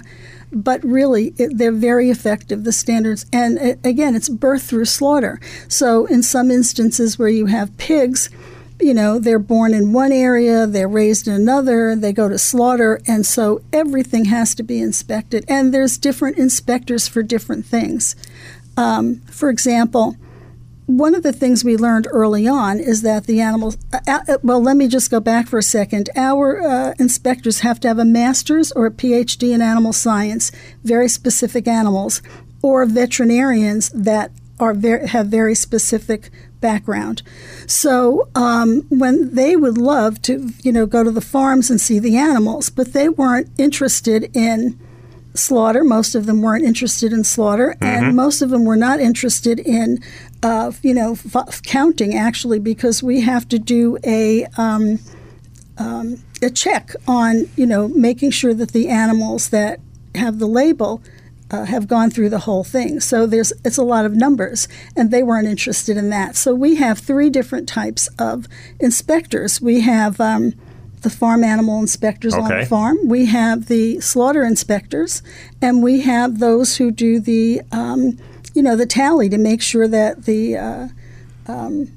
[0.51, 3.25] but really, it, they're very effective, the standards.
[3.31, 5.39] And it, again, it's birth through slaughter.
[5.67, 8.29] So, in some instances where you have pigs,
[8.81, 12.99] you know, they're born in one area, they're raised in another, they go to slaughter,
[13.07, 15.45] and so everything has to be inspected.
[15.47, 18.15] And there's different inspectors for different things.
[18.75, 20.15] Um, for example,
[20.97, 24.61] one of the things we learned early on is that the animals, uh, uh, well,
[24.61, 26.09] let me just go back for a second.
[26.15, 30.51] Our uh, inspectors have to have a master's or a PhD in animal science,
[30.83, 32.21] very specific animals,
[32.61, 37.23] or veterinarians that are very, have very specific background.
[37.65, 41.99] So um, when they would love to, you know, go to the farms and see
[41.99, 44.79] the animals, but they weren't interested in
[45.33, 45.83] slaughter.
[45.83, 49.99] Most of them weren't interested in slaughter, and most of them were not interested in,
[50.43, 54.45] uh, you know, f- counting actually, because we have to do a.
[54.57, 54.99] Um,
[55.77, 59.79] um, a check on, you know, making sure that the animals that
[60.15, 61.01] have the label
[61.51, 62.99] uh, have gone through the whole thing.
[62.99, 66.35] So there's it's a lot of numbers, and they weren't interested in that.
[66.35, 68.47] So we have three different types of
[68.79, 69.61] inspectors.
[69.61, 70.53] We have um,
[71.01, 72.97] the farm animal inspectors on the farm.
[73.05, 75.21] We have the slaughter inspectors,
[75.61, 78.17] and we have those who do the um,
[78.53, 80.87] you know the tally to make sure that the uh,
[81.47, 81.91] um,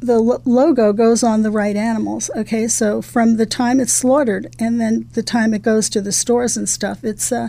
[0.00, 2.30] the lo- logo goes on the right animals.
[2.36, 6.12] Okay, so from the time it's slaughtered and then the time it goes to the
[6.12, 7.48] stores and stuff, it's uh,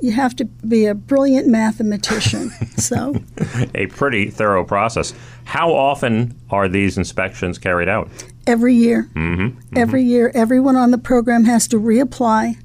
[0.00, 2.50] you have to be a brilliant mathematician.
[2.76, 3.16] so
[3.74, 5.12] A pretty thorough process.
[5.44, 8.08] How often are these inspections carried out?
[8.46, 9.08] every year,
[9.76, 12.56] every year, everyone on the program has to reapply,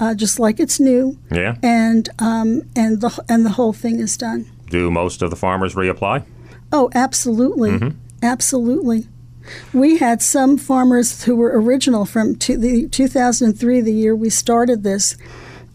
[0.00, 1.56] uh, just like it's new, Yeah.
[1.62, 4.46] and um, and the and the whole thing is done.
[4.70, 6.24] Do most of the farmers reapply?
[6.72, 7.92] Oh, absolutely.
[8.22, 9.06] Absolutely.
[9.72, 14.82] We had some farmers who were original from two, the 2003, the year we started
[14.82, 15.16] this.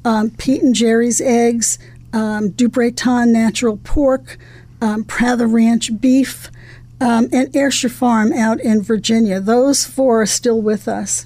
[0.03, 1.79] Um, Pete and Jerry's eggs,
[2.11, 4.37] um, Dubreton natural pork,
[4.81, 6.51] um, Prather Ranch beef,
[6.99, 9.39] um, and Ayrshire Farm out in Virginia.
[9.39, 11.25] Those four are still with us.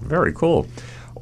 [0.00, 0.66] Very cool.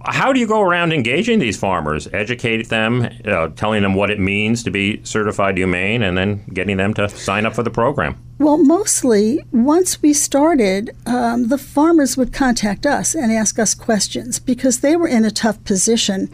[0.05, 4.19] How do you go around engaging these farmers, educate them, uh, telling them what it
[4.19, 8.17] means to be certified humane, and then getting them to sign up for the program?
[8.39, 14.41] Well, mostly, once we started, um, the farmers would contact us and ask us questions
[14.41, 16.29] because they were in a tough position.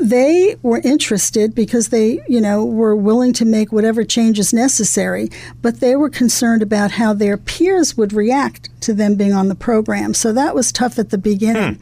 [0.00, 5.28] They were interested because they, you know, were willing to make whatever changes necessary,
[5.60, 9.54] but they were concerned about how their peers would react to them being on the
[9.54, 10.14] program.
[10.14, 11.78] So that was tough at the beginning.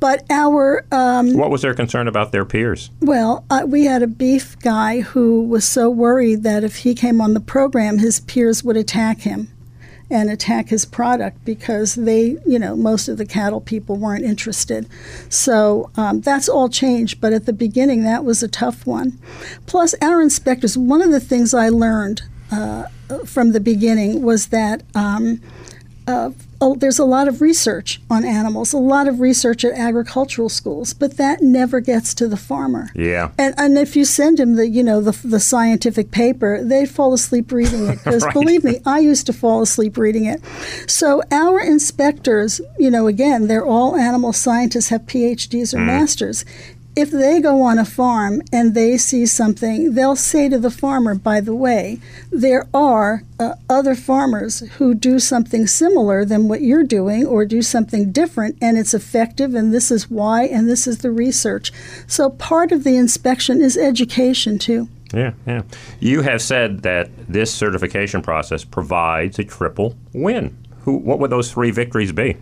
[0.00, 2.90] But our um, What was their concern about their peers?
[3.00, 7.20] well, uh, we had a beef guy who was so worried that if he came
[7.20, 9.50] on the program, his peers would attack him
[10.10, 14.88] and attack his product because they, you know, most of the cattle people weren't interested.
[15.28, 19.18] So um, that's all changed, but at the beginning, that was a tough one.
[19.66, 22.84] Plus, our inspectors, one of the things I learned uh,
[23.26, 24.82] from the beginning was that.
[24.94, 25.40] Um,
[26.08, 30.48] uh, oh, there's a lot of research on animals, a lot of research at agricultural
[30.48, 32.88] schools, but that never gets to the farmer.
[32.94, 33.30] Yeah.
[33.38, 37.12] And, and if you send them the, you know, the, the scientific paper, they fall
[37.12, 37.98] asleep reading it.
[38.08, 38.32] Because Right.
[38.32, 40.40] believe me, I used to fall asleep reading it.
[40.86, 46.44] So our inspectors, you know, again, they're all animal scientists, have PhDs or masters.
[46.98, 51.14] If they go on a farm and they see something, they'll say to the farmer,
[51.14, 52.00] by the way,
[52.32, 57.62] there are uh, other farmers who do something similar than what you're doing or do
[57.62, 61.70] something different, and it's effective, and this is why, and this is the research.
[62.08, 64.88] So part of the inspection is education, too.
[65.14, 65.62] Yeah, yeah.
[66.00, 70.56] You have said that this certification process provides a triple win.
[70.88, 72.38] Who, what would those three victories be?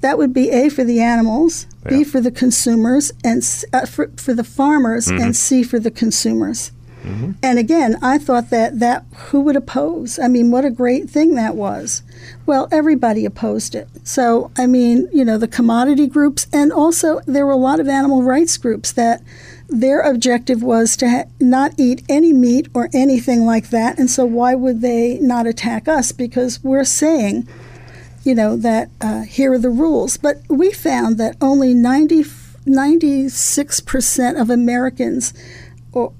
[0.00, 1.98] That would be A for the animals, Yeah.
[1.98, 3.40] B for the consumers, and
[3.72, 6.72] uh, for, for the farmers, and C for the consumers.
[7.40, 10.18] And again, I thought that that who would oppose?
[10.18, 12.02] I mean, what a great thing that was.
[12.46, 13.86] Well, everybody opposed it.
[14.02, 17.86] So, I mean, you know, the commodity groups, and also there were a lot of
[17.86, 19.22] animal rights groups that
[19.68, 24.00] their objective was to ha- not eat any meat or anything like that.
[24.00, 26.10] And so, why would they not attack us?
[26.10, 27.46] Because we're saying
[28.26, 30.16] you know, that uh, here are the rules.
[30.16, 35.32] But we found that only 90, 96% of Americans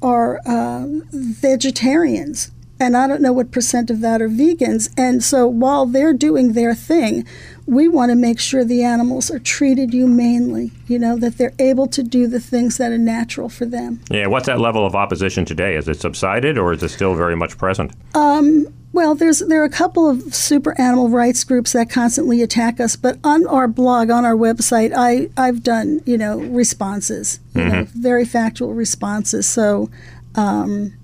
[0.01, 2.53] are, uh, vegetarians.
[2.79, 4.93] And I don't know what percent of that are vegans.
[4.97, 7.27] And so while they're doing their thing,
[7.67, 11.89] we want to make sure the animals are treated humanely, you know, that they're able
[11.89, 14.01] to do the things that are natural for them.
[14.11, 15.75] Yeah, what's that level of opposition today?
[15.75, 17.93] Is it subsided or is it still very much present?
[18.15, 22.81] Um, well, there's there are a couple of super animal rights groups that constantly attack
[22.81, 27.61] us, but on our blog, on our website, I I've done you know responses, you
[27.61, 27.73] mm-hmm.
[27.73, 29.47] know, very factual responses.
[29.47, 29.91] So,
[30.35, 30.95] um,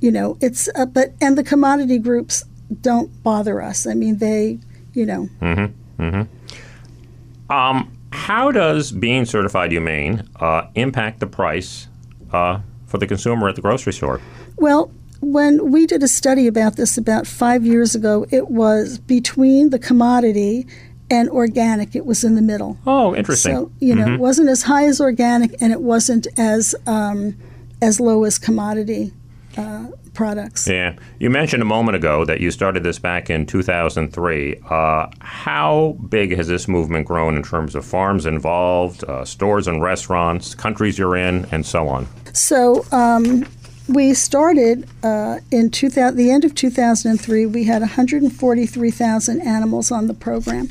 [0.00, 2.44] you know, it's uh, but and the commodity groups
[2.80, 3.86] don't bother us.
[3.86, 4.58] I mean, they,
[4.94, 5.28] you know.
[5.40, 6.02] Mm-hmm.
[6.02, 7.52] Mm-hmm.
[7.52, 11.88] Um, how does being certified humane uh, impact the price
[12.32, 14.20] uh, for the consumer at the grocery store?
[14.56, 19.70] Well, when we did a study about this about five years ago, it was between
[19.70, 20.66] the commodity
[21.10, 21.96] and organic.
[21.96, 22.78] It was in the middle.
[22.86, 23.54] Oh, interesting.
[23.54, 24.14] So you know, mm-hmm.
[24.14, 27.36] it wasn't as high as organic, and it wasn't as um,
[27.80, 29.12] as low as commodity
[29.58, 30.68] uh, products.
[30.68, 34.60] Yeah, you mentioned a moment ago that you started this back in 2003.
[34.68, 39.82] Uh, how big has this movement grown in terms of farms involved, uh, stores and
[39.82, 42.06] restaurants, countries you're in, and so on?
[42.32, 42.84] So.
[42.92, 43.46] Um,
[43.88, 47.46] we started uh, in 2000, the end of 2003.
[47.46, 50.68] We had 143,000 animals on the program.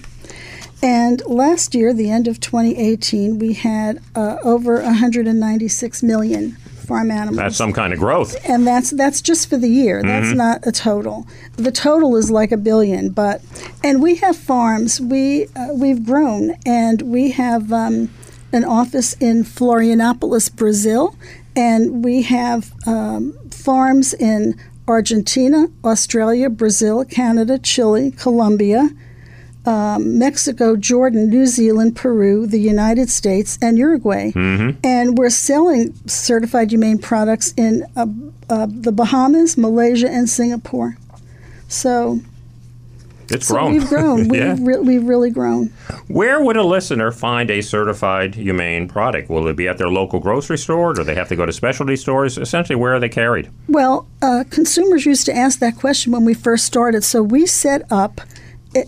[0.83, 7.37] And last year, the end of 2018, we had uh, over 196 million farm animals.
[7.37, 8.35] That's some kind of growth.
[8.47, 10.01] And that's that's just for the year.
[10.01, 10.37] That's mm-hmm.
[10.37, 11.27] not a total.
[11.57, 13.09] The total is like a billion.
[13.09, 13.41] But
[13.83, 15.01] and we have farms.
[15.01, 18.09] We uh, we've grown, and we have um,
[18.51, 21.15] an office in Florianopolis, Brazil,
[21.55, 24.55] and we have um, farms in
[24.87, 28.89] Argentina, Australia, Brazil, Canada, Chile, Colombia,
[29.67, 34.31] um, Mexico, Jordan, New Zealand, Peru, the United States, and Uruguay.
[34.31, 34.79] Mm-hmm.
[34.83, 38.07] And we're selling certified humane products in uh,
[38.49, 40.97] uh, the Bahamas, Malaysia, and Singapore.
[41.67, 42.21] So
[43.29, 43.73] it's so grown.
[43.73, 44.17] We've grown.
[44.29, 44.55] We've, yeah.
[44.57, 45.67] re- we've really grown.
[46.07, 49.29] Where would a listener find a certified humane product?
[49.29, 50.93] Will it be at their local grocery store?
[50.93, 52.37] Do they have to go to specialty stores?
[52.37, 53.49] Essentially, where are they carried?
[53.67, 57.03] Well, uh, consumers used to ask that question when we first started.
[57.03, 58.21] So we set up,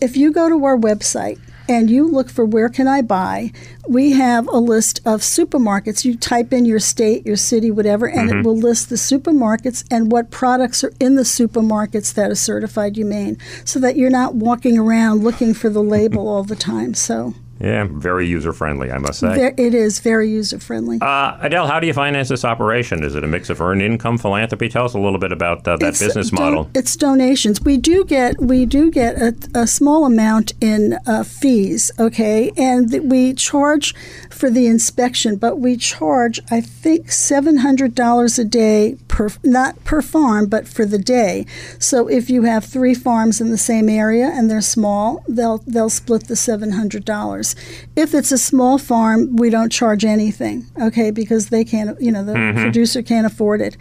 [0.01, 3.51] if you go to our website, and you look for where can I buy,
[3.87, 6.03] we have a list of supermarkets.
[6.03, 8.39] You type in your state, your city, whatever, and mm-hmm.
[8.39, 12.95] it will list the supermarkets and what products are in the supermarkets that are certified
[12.95, 16.95] humane so that you're not walking around looking for the label all the time.
[16.95, 19.53] So yeah, very user friendly, I must say.
[19.57, 20.99] It is very user friendly.
[21.01, 23.03] Uh, Adele, how do you finance this operation?
[23.03, 24.69] Is it a mix of earned income philanthropy?
[24.69, 26.63] Tell us a little bit about uh, that it's business model.
[26.63, 27.61] Don- it's donations.
[27.61, 32.89] We do get we do get a, a small amount in uh, fees, okay, and
[32.91, 33.93] th- we charge
[34.39, 39.83] for the inspection, but we charge I think seven hundred dollars a day per not
[39.83, 41.45] per farm, but for the day.
[41.77, 45.89] So if you have three farms in the same area and they're small, they'll they'll
[45.89, 47.53] split the seven hundred dollars.
[47.97, 52.23] If it's a small farm, we don't charge anything, okay, because they can't, you know,
[52.23, 52.61] the mm-hmm.
[52.61, 53.75] producer can't afford it.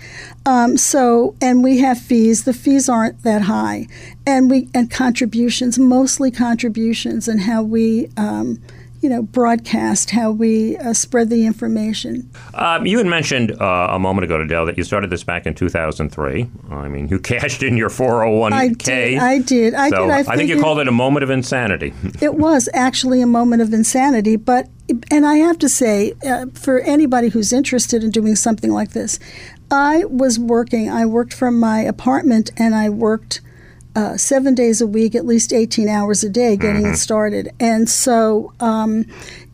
[0.45, 2.43] Um, so, and we have fees.
[2.43, 3.87] The fees aren't that high,
[4.27, 8.11] and we and contributions, mostly contributions, and how we.
[8.17, 8.61] Um,
[9.01, 12.29] you know, broadcast how we uh, spread the information.
[12.55, 15.55] Um, you had mentioned uh, a moment ago, Adele, that you started this back in
[15.55, 16.51] 2003.
[16.71, 18.53] I mean, you cashed in your 401k.
[18.53, 19.19] I did.
[19.19, 19.75] I did.
[19.75, 20.11] I, so did.
[20.11, 21.93] I, I think you called it a moment of insanity.
[22.21, 24.69] it was actually a moment of insanity, but
[25.11, 29.19] and I have to say, uh, for anybody who's interested in doing something like this,
[29.71, 30.91] I was working.
[30.91, 33.43] I worked from my apartment, and I worked
[33.99, 36.93] uh, seven days a week, at least 18 hours a day getting mm-hmm.
[36.93, 37.51] it started.
[37.59, 39.07] And so, um,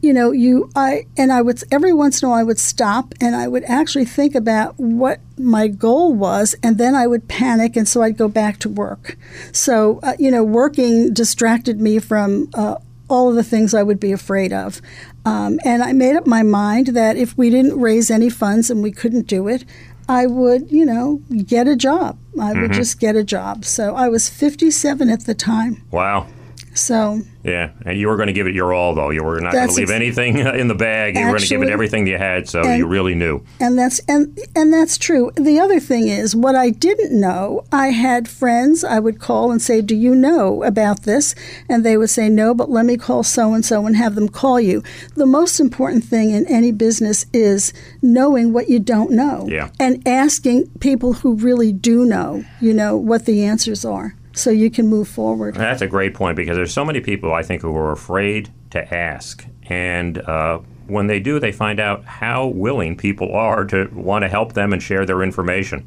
[0.03, 3.15] you know, you, I, and I would, every once in a while I would stop
[3.23, 7.75] and I would actually think about what my goal was, and then I would panic,
[7.75, 9.17] and so I'd go back to work.
[9.51, 12.77] So, uh, you know, working distracted me from uh,
[13.09, 14.83] all of the things I would be afraid of.
[15.25, 18.83] Um, and I made up my mind that if we didn't raise any funds and
[18.83, 19.65] we couldn't do it,
[20.09, 22.19] I would, you know, get a job.
[22.39, 22.63] I mm-hmm.
[22.63, 23.65] would just get a job.
[23.65, 25.83] So I was 57 at the time.
[25.91, 26.27] Wow.
[26.75, 29.11] So yeah, and you were going to give it your all, though.
[29.11, 31.15] You were not going to leave ex- anything uh, in the bag.
[31.15, 32.49] You were going to give it everything you had.
[32.49, 33.45] So and, you really knew.
[33.61, 35.31] And that's and and that's true.
[35.37, 39.63] The other thing is, what I didn't know, I had friends I would call and
[39.63, 41.35] say, "Do you know about this?"
[41.69, 44.29] And they would say, "No, but let me call so and so and have them
[44.29, 44.83] call you."
[45.15, 47.73] The most important thing in any business is
[48.03, 49.71] knowing what you don't know, yeah.
[49.79, 54.71] and asking people who really do know, you know, what the answers are so you
[54.71, 55.55] can move forward.
[55.55, 58.95] That's a great point because there's so many people I think who are afraid to
[58.95, 64.23] ask, and uh, when they do, they find out how willing people are to want
[64.23, 65.87] to help them and share their information.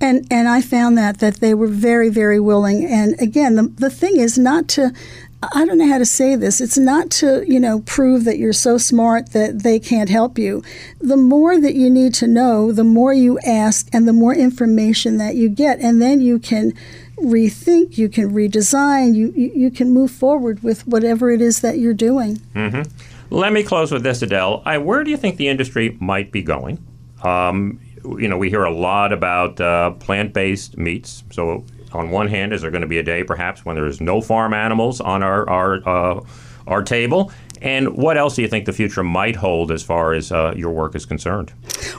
[0.00, 2.84] And And I found that that they were very very willing.
[2.84, 4.92] And again, the the thing is not to
[5.42, 6.60] I don't know how to say this.
[6.60, 10.62] It's not to, you know, prove that you're so smart that they can't help you.
[11.00, 15.18] The more that you need to know, the more you ask and the more information
[15.18, 15.78] that you get.
[15.80, 16.72] And then you can
[17.18, 21.94] rethink, you can redesign, you, you, can move forward with whatever it is that you're
[21.94, 22.36] doing.
[22.54, 22.82] Mm-hmm.
[23.34, 24.62] Let me close with this, Adele.
[24.64, 26.84] I, where do you think the industry might be going?
[27.22, 31.24] Um, you know, we hear a lot about uh, plant based meats.
[31.30, 34.20] So on one hand, is there going to be a day perhaps when there's no
[34.20, 36.20] farm animals on our our uh,
[36.66, 37.32] our table?
[37.62, 40.70] And what else do you think the future might hold as far as uh, your
[40.72, 41.52] work is concerned?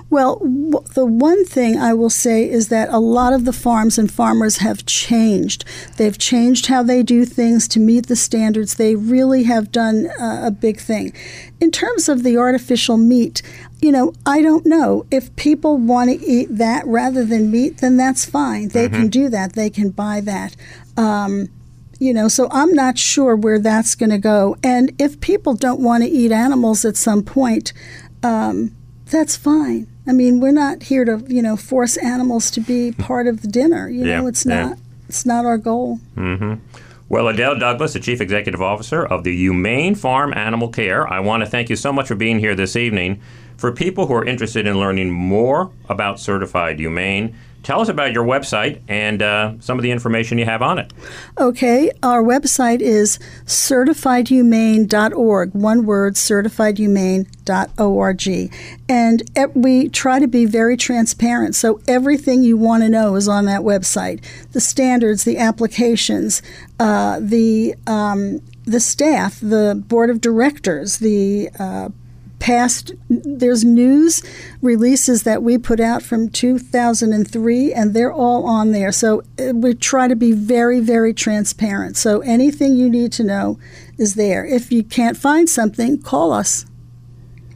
[0.10, 3.98] Well, w- the one thing I will say is that a lot of the farms
[3.98, 5.66] and farmers have changed.
[5.98, 8.76] They've changed how they do things to meet the standards.
[8.76, 11.14] They really have done uh, a big thing.
[11.60, 13.42] In terms of the artificial meat,
[13.82, 15.06] you know, I don't know.
[15.12, 18.70] If people want to eat that rather than meat, then that's fine.
[18.70, 18.96] They mm-hmm.
[18.96, 19.54] can do that.
[19.54, 20.56] They can buy that.
[20.96, 21.50] Um,
[22.00, 24.56] you know, so I'm not sure where that's going to go.
[24.64, 27.74] And if people don't want to eat animals at some point,
[28.24, 28.76] um,
[29.06, 29.88] that's fine.
[30.08, 33.48] I mean, we're not here to, you know, force animals to be part of the
[33.48, 33.90] dinner.
[33.90, 34.70] You yeah, know, it's yeah.
[34.70, 34.78] not
[35.08, 36.00] it's not our goal.
[36.16, 36.56] Mm-hmm.
[37.10, 41.42] Well, Adele Douglass, the Chief Executive Officer of the Humane Farm Animal Care, I want
[41.42, 43.22] to thank you so much for being here this evening.
[43.56, 47.36] For people who are interested in learning more about Certified Humane,
[47.68, 50.94] tell us about your website and uh, some of the information you have on it.
[51.38, 58.54] Okay, our website is certifiedhumane.org, one word, certifiedhumane.org.
[58.88, 59.22] And
[59.54, 63.64] we try to be very transparent, so everything you want to know is on that
[63.64, 66.42] website the standards, the applications,
[66.80, 71.90] uh, the um, the staff, the board of directors, the uh,
[72.40, 74.22] past there's news
[74.62, 78.92] releases that we put out from 2003 and they're all on there.
[78.92, 81.98] So uh, we try to be very very transparent.
[81.98, 83.60] So anything you need to know
[83.98, 84.46] is there.
[84.46, 86.66] If you can't find something call us.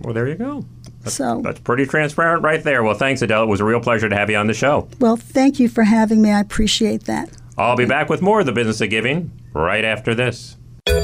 [0.02, 0.66] Well there you go.
[1.02, 2.84] That's, so that's pretty transparent right there.
[2.84, 3.44] Well thanks adele.
[3.44, 4.88] It was a real pleasure to have you on the show.
[5.00, 6.32] Well thank you for having me.
[6.32, 7.30] I appreciate that.
[7.58, 10.58] I'll be back with more of the business of giving right after this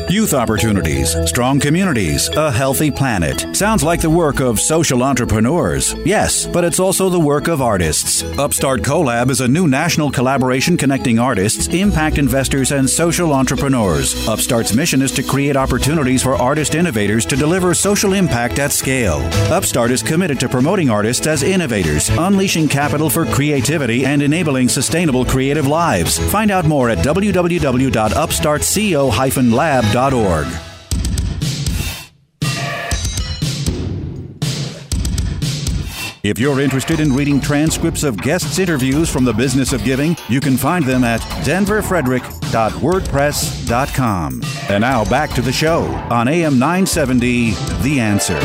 [0.10, 3.56] Youth opportunities, strong communities, a healthy planet.
[3.56, 5.94] Sounds like the work of social entrepreneurs.
[6.06, 8.24] Yes, but it's also the work of artists.
[8.40, 14.28] Upstart CoLab is a new national collaboration connecting artists, impact investors, and social entrepreneurs.
[14.28, 19.20] Upstart's mission is to create opportunities for artist innovators to deliver social impact at scale.
[19.54, 25.26] Upstart is committed to promoting artists as innovators, unleashing capital for creativity, and enabling sustainable
[25.26, 26.18] creative lives.
[26.32, 30.48] Find out more at www.upstartco-lab lab.org.
[36.24, 40.42] If you're interested in reading transcripts of guests' interviews from the business of giving, you
[40.42, 44.42] can find them at denverfrederick.wordpress.com.
[44.70, 47.52] And now back to the show on AM 970
[47.82, 48.40] The Answer.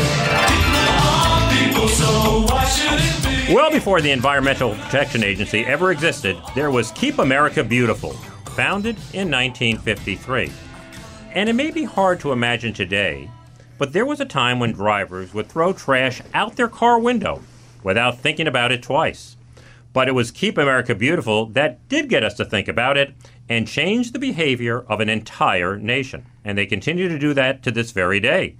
[3.53, 8.13] Well, before the Environmental Protection Agency ever existed, there was Keep America Beautiful,
[8.55, 10.51] founded in 1953.
[11.33, 13.27] And it may be hard to imagine today,
[13.79, 17.41] but there was a time when drivers would throw trash out their car window
[17.81, 19.35] without thinking about it twice.
[19.93, 23.15] But it was Keep America Beautiful that did get us to think about it
[23.49, 26.23] and change the behavior of an entire nation.
[26.45, 28.55] And they continue to do that to this very day.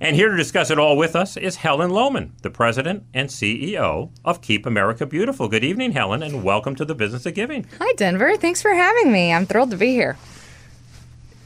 [0.00, 4.10] And here to discuss it all with us is Helen Lowman, the president and CEO
[4.24, 5.48] of Keep America Beautiful.
[5.48, 7.66] Good evening, Helen, and welcome to the Business of Giving.
[7.80, 8.36] Hi, Denver.
[8.36, 9.32] Thanks for having me.
[9.32, 10.16] I'm thrilled to be here.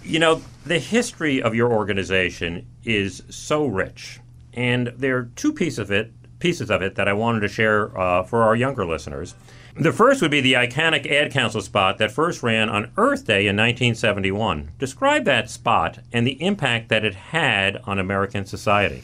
[0.07, 4.21] You know, the history of your organization is so rich,
[4.55, 7.97] and there are two pieces of it pieces of it that I wanted to share
[7.99, 9.35] uh, for our younger listeners.
[9.79, 13.47] The first would be the iconic Ad Council spot that first ran on Earth Day
[13.47, 14.71] in 1971.
[14.79, 19.03] Describe that spot and the impact that it had on American society.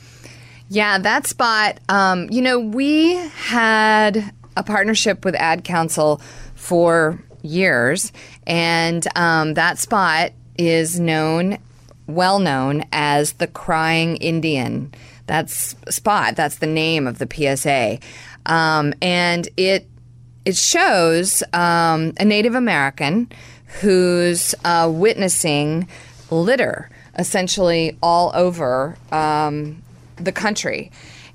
[0.68, 6.22] Yeah, that spot, um, you know, we had a partnership with Ad Council
[6.55, 8.12] for years,
[8.46, 10.32] and um, that spot
[10.69, 11.59] is known,
[12.07, 14.93] well known as the Crying Indian.
[15.27, 16.37] That's Spot.
[16.37, 17.99] That's the name of the PSA,
[18.47, 19.87] um, and it
[20.45, 23.31] it shows um, a Native American
[23.81, 25.89] who's uh, witnessing
[26.31, 29.83] litter essentially all over um,
[30.17, 30.91] the country.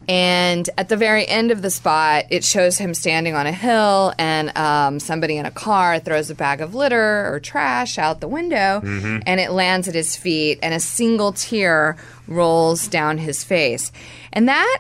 [0.08, 4.14] And at the very end of the spot, it shows him standing on a hill,
[4.18, 8.28] and um, somebody in a car throws a bag of litter or trash out the
[8.28, 9.20] window, mm-hmm.
[9.26, 11.98] and it lands at his feet, and a single tear
[12.28, 13.92] rolls down his face.
[14.32, 14.80] And that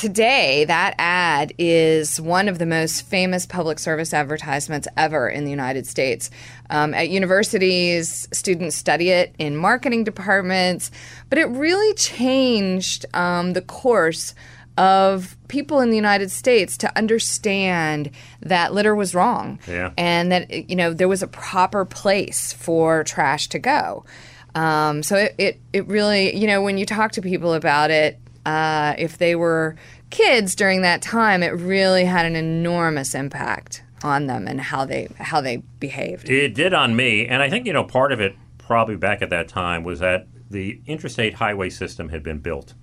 [0.00, 5.50] today, that ad is one of the most famous public service advertisements ever in the
[5.50, 6.30] United States.
[6.70, 10.90] Um, at universities, students study it in marketing departments,
[11.28, 14.34] but it really changed um, the course
[14.78, 19.90] of people in the United States to understand that litter was wrong Yeah.
[19.98, 24.06] and that you know there was a proper place for trash to go.
[24.54, 28.18] Um, so it, it it really you know when you talk to people about it,
[28.50, 29.76] uh, if they were
[30.10, 35.08] kids during that time, it really had an enormous impact on them and how they
[35.18, 36.28] how they behaved.
[36.28, 39.30] It did on me, and I think you know part of it probably back at
[39.30, 42.74] that time was that the interstate highway system had been built.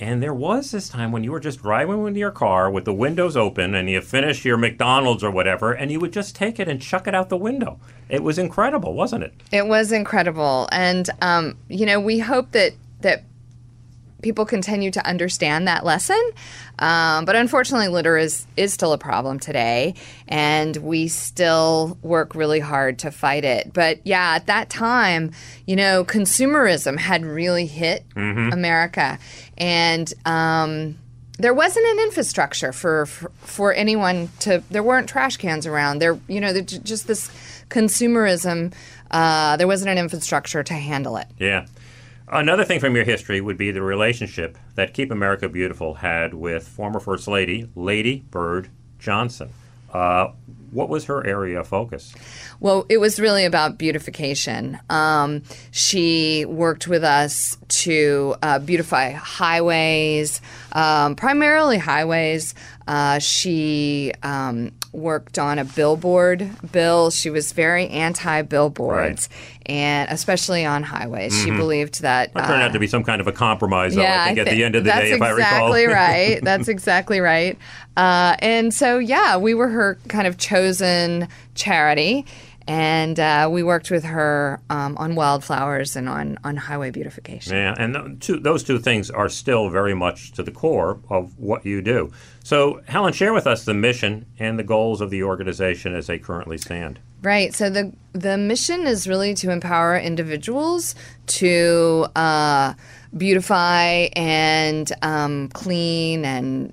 [0.00, 2.94] And there was this time when you were just driving with your car with the
[2.94, 6.68] windows open and you finished your McDonald's or whatever, and you would just take it
[6.68, 7.80] and chuck it out the window.
[8.08, 9.34] It was incredible, wasn't it?
[9.50, 13.24] It was incredible, and um, you know we hope that that
[14.22, 16.20] people continue to understand that lesson.
[16.78, 19.94] Um, but unfortunately, litter is is still a problem today,
[20.26, 23.72] and we still work really hard to fight it.
[23.72, 25.32] But yeah, at that time,
[25.66, 28.04] you know, consumerism had really hit
[28.52, 29.18] America,
[29.56, 30.98] and um,
[31.38, 34.62] there wasn't an infrastructure for, for for anyone to.
[34.70, 36.00] There weren't trash cans around.
[36.00, 37.30] There, you know, just this
[37.68, 38.72] consumerism.
[39.10, 41.26] Uh, there wasn't an infrastructure to handle it.
[41.38, 41.66] Yeah.
[42.30, 46.68] Another thing from your history would be the relationship that Keep America Beautiful had with
[46.68, 48.68] former First Lady, Lady Bird
[48.98, 49.50] Johnson.
[49.92, 50.32] Uh,
[50.70, 52.14] what was her area of focus?
[52.60, 54.78] Well, it was really about beautification.
[54.90, 62.54] Um, she worked with us to uh, beautify highways, um, primarily highways.
[62.86, 67.10] Uh, she um, worked on a billboard bill.
[67.10, 69.28] She was very anti billboards,
[69.66, 71.38] and especially on highways.
[71.42, 72.30] She believed that.
[72.30, 74.48] It turned uh, out to be some kind of a compromise, though, I think, at
[74.48, 75.72] the end of the that's day, if I recall.
[75.72, 76.40] exactly right.
[76.42, 77.58] That's exactly right.
[77.96, 82.26] Uh, and so, yeah, we were her kind of chosen charity,
[82.68, 87.54] and uh, we worked with her um, on wildflowers and on, on highway beautification.
[87.54, 91.36] Yeah, and th- two, those two things are still very much to the core of
[91.38, 92.12] what you do.
[92.48, 96.18] So, Helen, share with us the mission and the goals of the organization as they
[96.18, 96.98] currently stand.
[97.20, 97.52] Right.
[97.54, 100.94] So the the mission is really to empower individuals
[101.26, 102.72] to uh,
[103.14, 106.72] beautify and um, clean and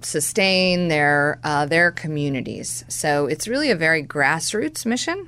[0.00, 2.84] sustain their uh, their communities.
[2.86, 5.24] So it's really a very grassroots mission,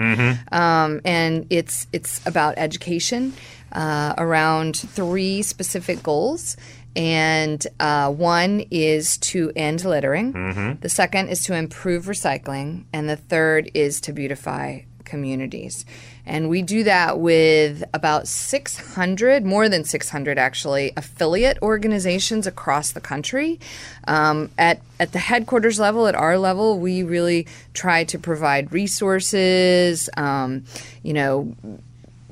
[0.52, 3.32] um, and it's it's about education
[3.72, 6.56] uh, around three specific goals.
[6.94, 10.32] And uh, one is to end littering.
[10.80, 15.84] The second is to improve recycling, and the third is to beautify communities.
[16.24, 23.00] And we do that with about 600, more than 600 actually, affiliate organizations across the
[23.00, 23.58] country.
[24.06, 30.08] Um, at, at the headquarters level, at our level, we really try to provide resources,
[30.16, 30.64] um,
[31.02, 31.54] you know,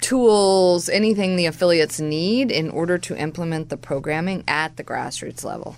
[0.01, 5.76] tools, anything the affiliates need in order to implement the programming at the grassroots level.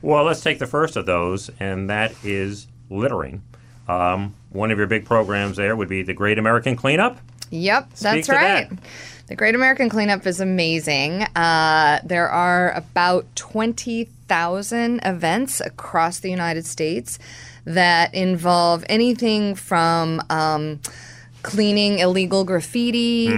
[0.00, 3.42] Well, let's take the first of those, and that is littering.
[3.88, 7.18] Um, one of your big programs there would be the Great American Cleanup.
[7.50, 8.68] Yep, that's right.
[8.68, 8.78] that.
[9.28, 11.22] The Great American Cleanup is amazing.
[11.34, 17.18] Uh, there are about 20,000 events across the United States
[17.64, 20.80] that involve anything from um,
[21.48, 23.28] cleaning illegal graffiti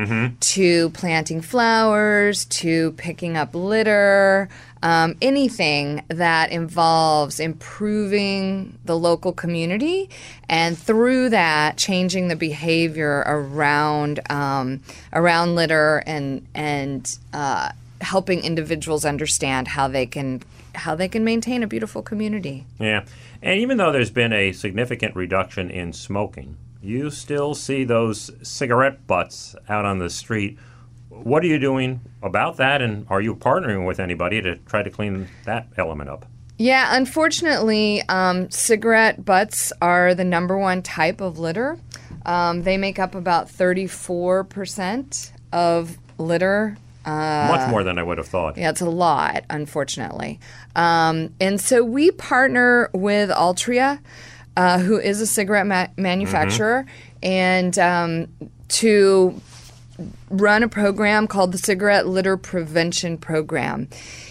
[0.41, 4.49] to planting flowers to picking up litter.
[4.83, 10.09] Um, anything that involves improving the local community
[10.49, 14.81] and through that changing the behavior around um,
[15.13, 20.43] around litter and and uh, helping individuals understand how they can
[20.75, 22.65] how they can maintain a beautiful community.
[22.79, 23.05] Yeah.
[23.43, 29.07] And even though there's been a significant reduction in smoking, you still see those cigarette
[29.07, 30.59] butts out on the street.
[31.09, 32.81] What are you doing about that?
[32.81, 36.27] And are you partnering with anybody to try to clean that element up?
[36.57, 41.79] Yeah, unfortunately, um, cigarette butts are the number one type of litter.
[42.27, 46.77] Um, they make up about 34% of litter.
[47.05, 48.59] Uh, Much more than I would have thought.
[48.59, 50.39] yeah, it's a lot, unfortunately.
[50.77, 54.01] Um, and so we partner with Altria,
[54.57, 56.87] uh, who is a cigarette ma- manufacturer,
[57.23, 58.29] and um,
[58.69, 59.41] to
[60.31, 63.89] run a program called the Cigarette Litter Prevention Program.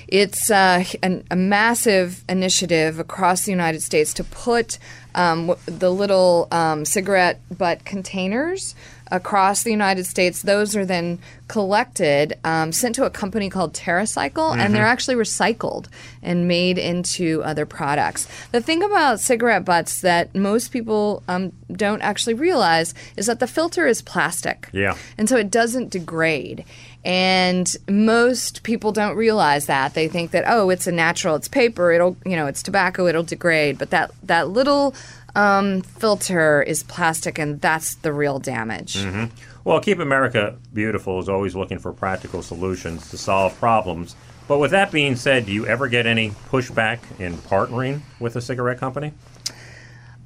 [0.07, 4.79] It's uh, an, a massive initiative across the United States to put
[5.13, 8.73] um, the little um, cigarette butt containers
[9.11, 10.41] across the United States.
[10.41, 14.59] Those are then collected, um, sent to a company called TerraCycle, mm-hmm.
[14.59, 15.87] and they're actually recycled
[16.21, 18.27] and made into other products.
[18.51, 23.47] The thing about cigarette butts that most people um, don't actually realize is that the
[23.47, 24.69] filter is plastic.
[24.71, 24.95] Yeah.
[25.17, 26.65] And so it doesn't degrade.
[27.05, 29.93] And most people don't realize that.
[29.93, 33.23] They think that, oh, it's a natural, it's paper, it'll, you know, it's tobacco, it'll
[33.23, 33.77] degrade.
[33.77, 34.93] But that, that little
[35.39, 38.97] um, filter is plastic, and that's the real damage.
[38.97, 39.25] Mm-hmm.
[39.63, 44.17] Well, Keep America Beautiful is always looking for practical solutions to solve problems.
[44.49, 48.41] But with that being said, do you ever get any pushback in partnering with a
[48.41, 49.13] cigarette company?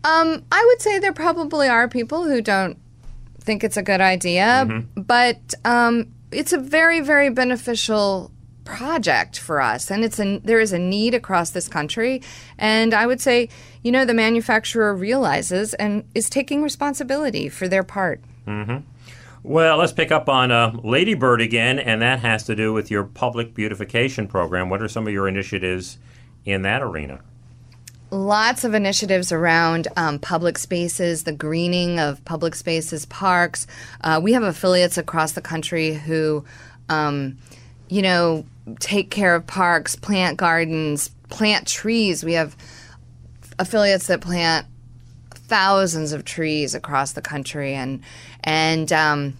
[0.04, 2.78] Um, I would say there probably are people who don't
[3.40, 5.02] think it's a good idea, mm-hmm.
[5.02, 8.32] but um, it's a very, very beneficial
[8.64, 12.22] project for us, and it's a, there is a need across this country.
[12.58, 13.50] And I would say,
[13.82, 18.22] you know, the manufacturer realizes and is taking responsibility for their part.
[18.48, 18.78] Mm-hmm.
[19.44, 22.90] Well, let's pick up on uh, Lady Bird again, and that has to do with
[22.90, 24.70] your public beautification program.
[24.70, 25.98] What are some of your initiatives
[26.46, 27.20] in that arena?
[28.10, 33.68] Lots of initiatives around um, public spaces, the greening of public spaces, parks.
[34.02, 36.46] Uh, we have affiliates across the country who,
[36.88, 37.38] um,
[37.90, 38.46] you know,
[38.80, 42.24] take care of parks, plant gardens, plant trees.
[42.24, 42.56] We have
[43.60, 44.68] affiliates that plant
[45.32, 48.02] thousands of trees across the country, and
[48.44, 49.38] and um,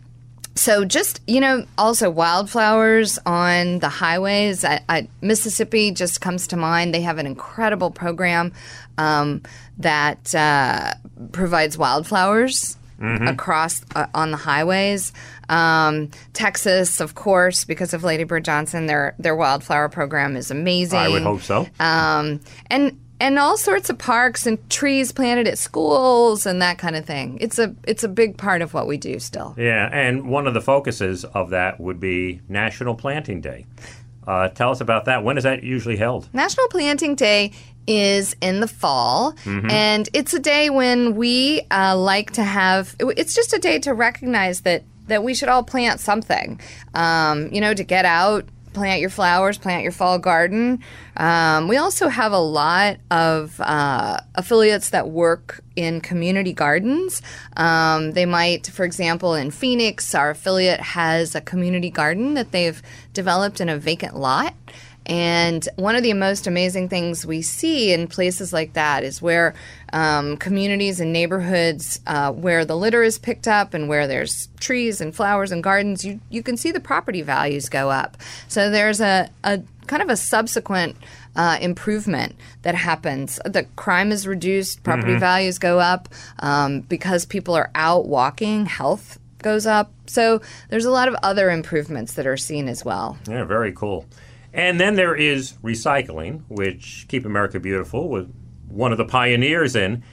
[0.56, 4.64] so just you know, also wildflowers on the highways.
[4.66, 6.94] I, I, Mississippi just comes to mind.
[6.94, 8.54] They have an incredible program
[8.98, 9.42] um,
[9.78, 10.94] that uh,
[11.32, 13.28] provides wildflowers mm-hmm.
[13.28, 15.12] across uh, on the highways.
[15.50, 21.00] Um, Texas, of course, because of Lady Bird Johnson, their their wildflower program is amazing.
[21.00, 21.68] I would hope so.
[21.80, 26.96] Um, and and all sorts of parks and trees planted at schools and that kind
[26.96, 27.38] of thing.
[27.42, 29.54] It's a it's a big part of what we do still.
[29.58, 33.66] Yeah, and one of the focuses of that would be National Planting Day.
[34.28, 35.24] Uh, tell us about that.
[35.24, 36.30] When is that usually held?
[36.34, 37.52] National Planting Day
[37.86, 39.70] is in the fall, mm-hmm.
[39.70, 42.96] and it's a day when we uh, like to have.
[43.00, 46.60] It's just a day to recognize that that we should all plant something.
[46.94, 50.80] Um, you know, to get out, plant your flowers, plant your fall garden.
[51.18, 57.22] Um, we also have a lot of uh, affiliates that work in community gardens.
[57.58, 62.82] Um, they might, for example, in Phoenix, our affiliate has a community garden that they've
[63.14, 64.54] developed in a vacant lot.
[65.06, 69.54] And one of the most amazing things we see in places like that is where
[69.92, 75.02] um, communities and neighborhoods uh, where the litter is picked up and where there's trees
[75.02, 78.18] and flowers and gardens, you, you can see the property values go up.
[78.48, 80.96] So there's a, a kind of a subsequent
[81.36, 83.40] uh, improvement that happens.
[83.46, 85.20] The crime is reduced, property mm-hmm.
[85.20, 89.92] values go up um, because people are out walking, health goes up.
[90.06, 93.18] So there's a lot of other improvements that are seen as well.
[93.28, 94.06] Yeah, very cool.
[94.54, 98.28] And then there is recycling, which Keep America Beautiful was
[98.68, 100.04] one of the pioneers in.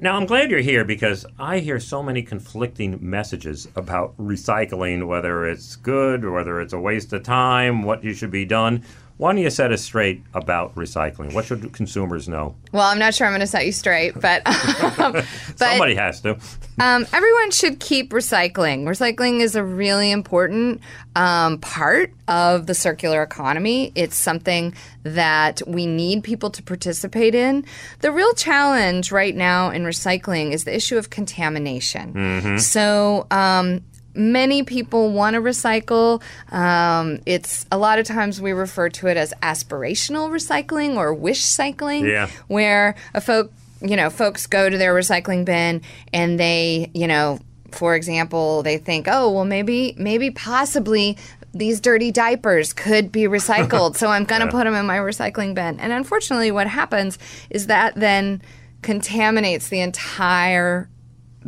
[0.00, 5.44] Now, I'm glad you're here because I hear so many conflicting messages about recycling, whether
[5.44, 8.84] it's good or whether it's a waste of time, what you should be done.
[9.18, 11.34] Why don't you set us straight about recycling?
[11.34, 12.54] What should consumers know?
[12.70, 14.46] Well, I'm not sure I'm going to set you straight, but,
[15.00, 15.24] um, but
[15.56, 16.38] somebody has to.
[16.78, 18.84] um, everyone should keep recycling.
[18.84, 20.80] Recycling is a really important
[21.16, 23.90] um, part of the circular economy.
[23.96, 27.64] It's something that we need people to participate in.
[27.98, 32.14] The real challenge right now in recycling is the issue of contamination.
[32.14, 32.58] Mm-hmm.
[32.58, 33.82] So, um,
[34.18, 36.22] many people want to recycle.
[36.52, 41.42] Um, it's a lot of times we refer to it as aspirational recycling or wish
[41.44, 42.28] cycling, yeah.
[42.48, 47.38] where a folk, you know, folks go to their recycling bin and they, you know,
[47.70, 51.18] for example, they think, oh, well, maybe, maybe, possibly
[51.54, 54.50] these dirty diapers could be recycled, so I'm going to yeah.
[54.52, 55.78] put them in my recycling bin.
[55.80, 57.18] And unfortunately, what happens
[57.50, 58.42] is that then
[58.82, 60.88] contaminates the entire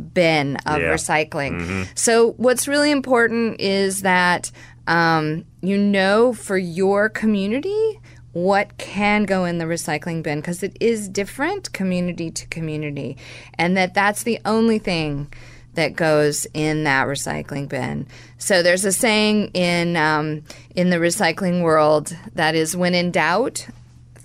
[0.01, 0.93] bin of yeah.
[0.93, 1.61] recycling.
[1.61, 1.83] Mm-hmm.
[1.95, 4.51] So, what's really important is that
[4.87, 7.99] um, you know for your community
[8.33, 13.17] what can go in the recycling bin because it is different community to community,
[13.57, 15.31] and that that's the only thing
[15.73, 18.07] that goes in that recycling bin.
[18.37, 20.43] So there's a saying in um,
[20.75, 23.67] in the recycling world that is, "When in doubt,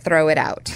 [0.06, 0.68] throw it out."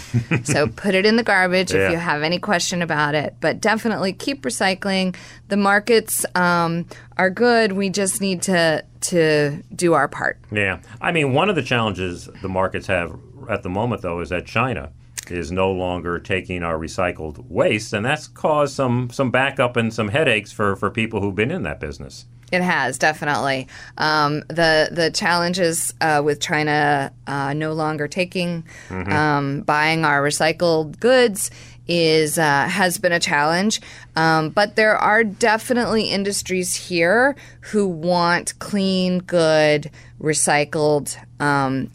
[0.45, 1.87] so put it in the garbage Yeah.
[1.87, 3.37] if you have any question about it.
[3.41, 5.17] But definitely keep recycling.
[5.49, 7.73] The markets um, are good.
[7.73, 10.39] We just need to to do our part.
[10.53, 10.81] Yeah.
[11.01, 13.19] I mean, one of the challenges the markets have
[13.49, 14.91] at the moment, though, is that China
[15.31, 20.09] is no longer taking our recycled waste, and that's caused some, some backup and some
[20.09, 22.27] headaches for, for people who've been in that business.
[22.53, 29.61] It has definitely um, the the challenges uh, with China uh, no longer taking um,
[29.61, 31.53] buying our recycled goods
[31.87, 33.81] is uh, has been a challenge.
[34.17, 41.91] Um, but there are definitely industries here who want clean, good, recycled um,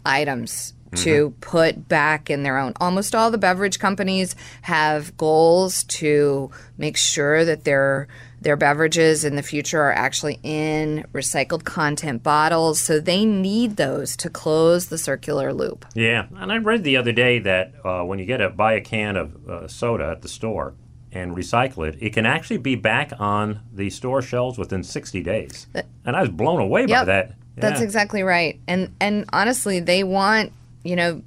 [0.96, 1.04] items.
[1.04, 2.72] To put back in their own.
[2.80, 8.08] Almost all the beverage companies have goals to make sure that their
[8.40, 12.78] their beverages in the future are actually in recycled content bottles.
[12.78, 15.84] So they need those to close the circular loop.
[15.94, 18.80] Yeah, and I read the other day that uh, when you get a buy a
[18.80, 20.74] can of uh, soda at the store
[21.12, 25.66] and recycle it, it can actually be back on the store shelves within 60 days.
[26.04, 27.06] And I was blown away by Yep.
[27.06, 27.32] that.
[27.56, 28.60] That's exactly right.
[28.68, 30.52] And and honestly, they want,
[30.86, 31.22] you know,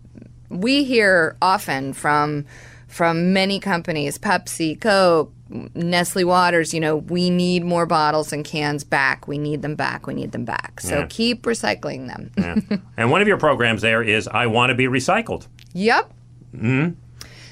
[0.49, 2.45] we hear often from
[2.87, 5.31] from many companies, Pepsi, Coke,
[5.75, 9.27] Nestle Waters, you know, we need more bottles and cans back.
[9.27, 10.07] We need them back.
[10.07, 10.79] We need them back.
[10.81, 11.05] So Yeah.
[11.07, 12.31] keep recycling them.
[12.35, 12.77] Yeah.
[12.97, 15.45] and one of your programs there is I Want to Be Recycled.
[15.73, 16.11] Yep.
[16.55, 16.93] Mm-hmm.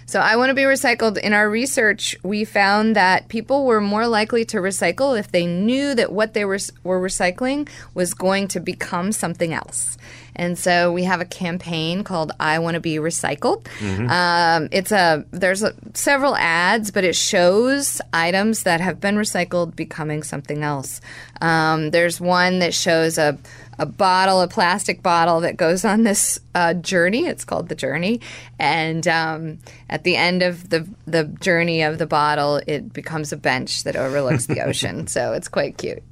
[0.08, 1.18] So I want to be recycled.
[1.18, 5.93] In our research, we found that people were more likely to recycle if they knew
[5.95, 9.97] that what they were, were recycling was going to become something else.
[10.34, 13.68] And so we have a campaign called "I Want to Be Recycled."
[14.10, 19.76] Um, it's a there's a, several ads, but it shows items that have been recycled
[19.76, 21.01] becoming something else.
[21.41, 23.38] Um, there's one that shows a
[23.80, 27.25] a bottle, a plastic bottle that goes on this uh, journey.
[27.25, 28.21] It's called the journey,
[28.59, 29.59] and um,
[29.89, 33.95] at the end of the the journey of the bottle, it becomes a bench that
[33.95, 35.07] overlooks the ocean.
[35.07, 36.03] So it's quite cute.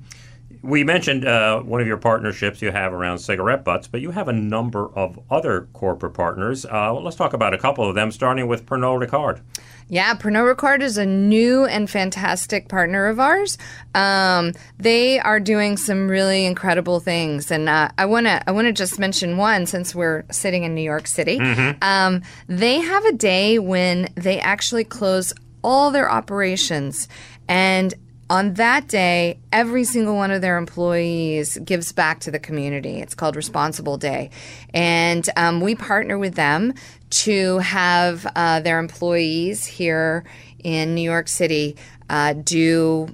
[0.62, 4.26] We mentioned uh, one of your partnerships you have around cigarette butts, but you have
[4.26, 6.64] a number of other corporate partners.
[6.64, 9.42] Uh, well, let's talk about a couple of them, starting with Pernod Ricard.
[9.88, 13.56] Yeah, Pernod Ricard is a new and fantastic partner of ours.
[13.94, 18.66] Um, they are doing some really incredible things, and uh, I want to I want
[18.66, 21.38] to just mention one since we're sitting in New York City.
[21.82, 25.32] Um, they have a day when they actually close
[25.62, 27.08] all their operations
[27.48, 27.94] and.
[28.28, 33.00] On that day, every single one of their employees gives back to the community.
[33.00, 34.30] It's called Responsible Day.
[34.74, 36.74] And um, we partner with them
[37.10, 40.24] to have uh, their employees here
[40.64, 41.76] in New York City
[42.10, 43.08] uh, do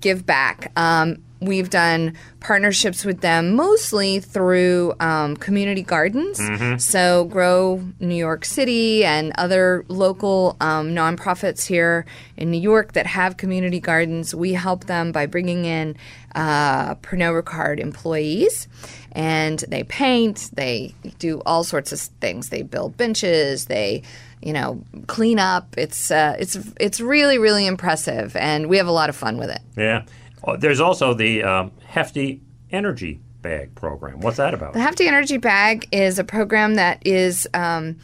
[0.00, 0.72] give back.
[0.76, 6.40] Um, we've done partnerships with them mostly through um, community gardens.
[6.82, 12.06] So, Grow New York City and other local um, nonprofits here
[12.36, 15.96] in New York that have community gardens, we help them by bringing in
[16.34, 18.68] uh, Pernod Ricard employees.
[19.12, 22.48] And they paint, they do all sorts of things.
[22.48, 24.02] They build benches, they
[24.44, 25.74] you know, clean up.
[25.78, 29.48] It's uh, it's it's really really impressive, and we have a lot of fun with
[29.48, 29.60] it.
[29.74, 30.02] Yeah.
[30.46, 34.20] Uh, There's also the um, Hefty Energy Bag program.
[34.20, 34.72] What's that about?
[34.72, 37.96] The Hefty Energy Bag is a program that is um,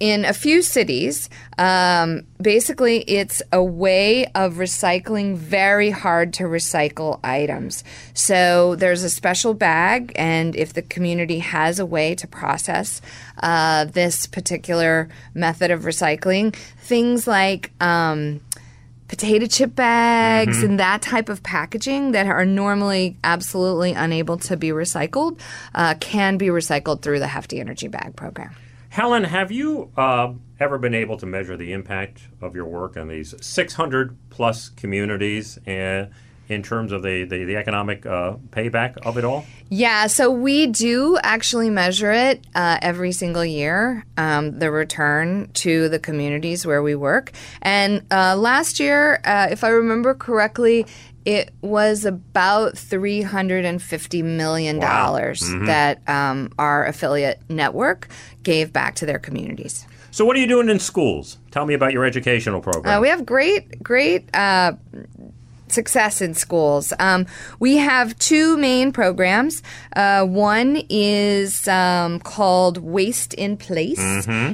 [0.00, 1.28] in a few cities.
[1.56, 7.84] Um, basically, it's a way of recycling very hard to recycle items.
[8.14, 13.00] So there's a special bag, and if the community has a way to process
[13.42, 18.40] uh, this particular method of recycling, things like um,
[19.08, 24.68] potato chip bags and that type of packaging that are normally absolutely unable to be
[24.68, 25.40] recycled
[25.74, 28.54] uh, can be recycled through the Hefty Energy Bag program.
[28.90, 33.08] Helen, have you uh, ever been able to measure the impact of your work in
[33.08, 36.10] these 600 plus communities and
[36.48, 39.44] in terms of the, the, the economic uh, payback of it all?
[39.70, 45.88] Yeah, so we do actually measure it uh, every single year, um, the return to
[45.88, 47.32] the communities where we work.
[47.60, 50.86] And uh, last year, uh, if I remember correctly,
[51.26, 58.08] it was about $350 million that um, our affiliate network
[58.42, 59.86] gave back to their communities.
[60.10, 61.38] So, what are you doing in schools?
[61.50, 62.96] Tell me about your educational program.
[62.96, 64.72] Uh, we have great, great uh,
[65.72, 66.92] success in schools.
[66.98, 67.26] Um,
[67.58, 69.62] we have two main programs.
[69.94, 73.98] Uh, one is um, called Waste in Place,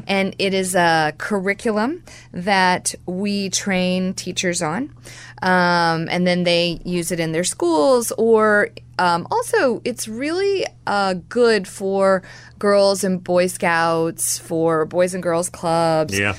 [0.07, 2.03] and it is a curriculum
[2.33, 4.95] that we train teachers on.
[5.43, 11.15] Um, and then they use it in their schools or um, also it's really uh,
[11.29, 12.23] good for
[12.59, 16.19] girls and Boy Scouts, for Boys and Girls Clubs.
[16.19, 16.37] Yeah.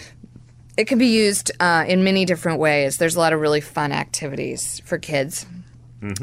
[0.78, 2.98] It can be used uh, in many different ways.
[2.98, 5.46] There's a lot of really fun activities for kids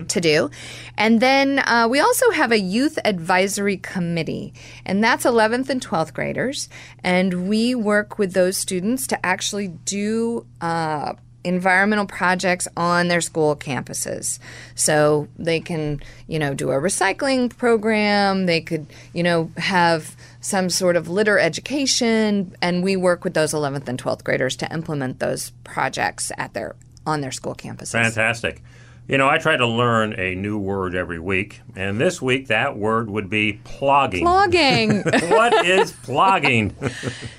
[0.08, 0.50] to do.
[0.96, 6.12] And then uh, we also have a youth advisory committee, and that's 11th and 12th
[6.12, 6.68] graders.
[7.02, 10.46] And we work with those students to actually do.
[10.60, 11.14] Uh,
[11.44, 14.38] environmental projects on their school campuses.
[14.74, 18.46] So they can you know do a recycling program.
[18.46, 22.54] They could you know have some sort of litter education.
[22.60, 26.76] And we work with those 11th and 12th graders to implement those projects at their
[27.06, 27.92] on their school campuses.
[27.92, 28.62] Fantastic.
[29.08, 32.78] You know, I try to learn a new word every week, and this week that
[32.78, 34.22] word would be plogging.
[34.22, 35.04] Plogging.
[35.30, 36.72] what is plogging?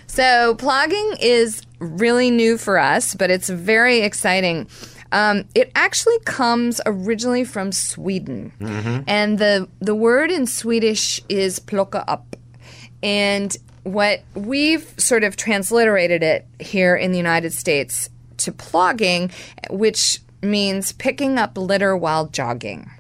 [0.07, 4.67] so, plogging is really new for us, but it's very exciting.
[5.13, 8.51] Um, it actually comes originally from Sweden,
[9.07, 12.35] and the the word in Swedish is plocka up,
[13.01, 19.31] and what we've sort of transliterated it here in the United States to plogging,
[19.69, 22.91] which means picking up litter while jogging.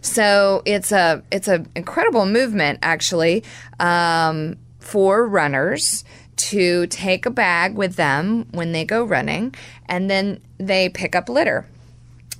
[0.00, 3.44] So it's a it's an incredible movement actually
[3.78, 6.04] um, for runners
[6.36, 9.54] to take a bag with them when they go running,
[9.86, 11.66] and then they pick up litter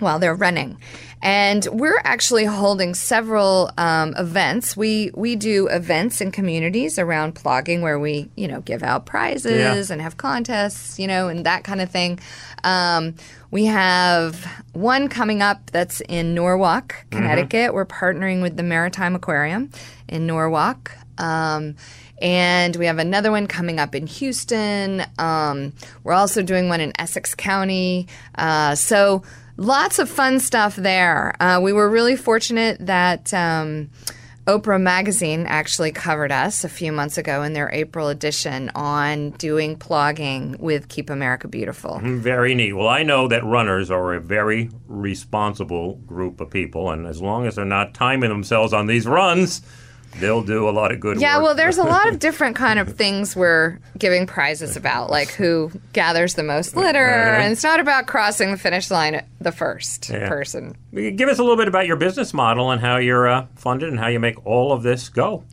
[0.01, 0.77] while they're running.
[1.25, 4.77] And we're actually holding several um, events.
[4.77, 9.89] We we do events in communities around plogging where we you know give out prizes
[9.89, 9.93] Yeah.
[9.93, 12.19] and have contests, you know, and that kind of thing.
[12.65, 13.15] Um,
[13.53, 17.73] we have one coming up that's in Norwalk, Connecticut.
[17.73, 19.71] We're partnering with the Maritime Aquarium
[20.09, 20.91] in Norwalk.
[21.19, 21.77] Um,
[22.21, 25.05] and we have another one coming up in Houston.
[25.19, 28.07] Um, we're also doing one in Essex County.
[28.37, 29.23] Uh, so
[29.57, 31.35] lots of fun stuff there.
[31.41, 33.33] Uh, we were really fortunate that.
[33.33, 33.91] Um,
[34.45, 39.77] Oprah Magazine actually covered us a few months ago in their April edition on doing
[39.77, 42.01] plogging with Keep America Beautiful.
[42.03, 42.73] Very neat.
[42.73, 47.47] Well, I know that runners are a very responsible group of people, and as long
[47.47, 49.63] as they're not timing themselves on these runs,
[50.21, 51.45] they'll do a lot of good Yeah, work.
[51.45, 55.71] well, there's a lot of different kind of things we're giving prizes about, like who
[55.93, 60.29] gathers the most litter, and it's not about crossing the finish line the first Yeah.
[60.29, 60.77] person.
[60.95, 63.99] Give us a little bit about your business model and how you're uh, funded and
[63.99, 65.45] how you make all of this go.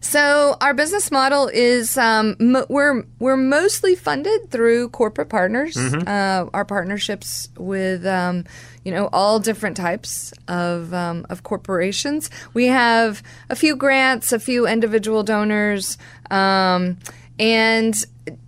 [0.00, 2.36] So our business model is um,
[2.68, 5.76] we're we're mostly funded through corporate partners.
[6.08, 8.44] Uh, our partnerships with um,
[8.82, 12.30] you know all different types of um, of corporations.
[12.54, 15.98] We have a few grants, a few individual donors,
[16.30, 16.96] um,
[17.38, 17.94] and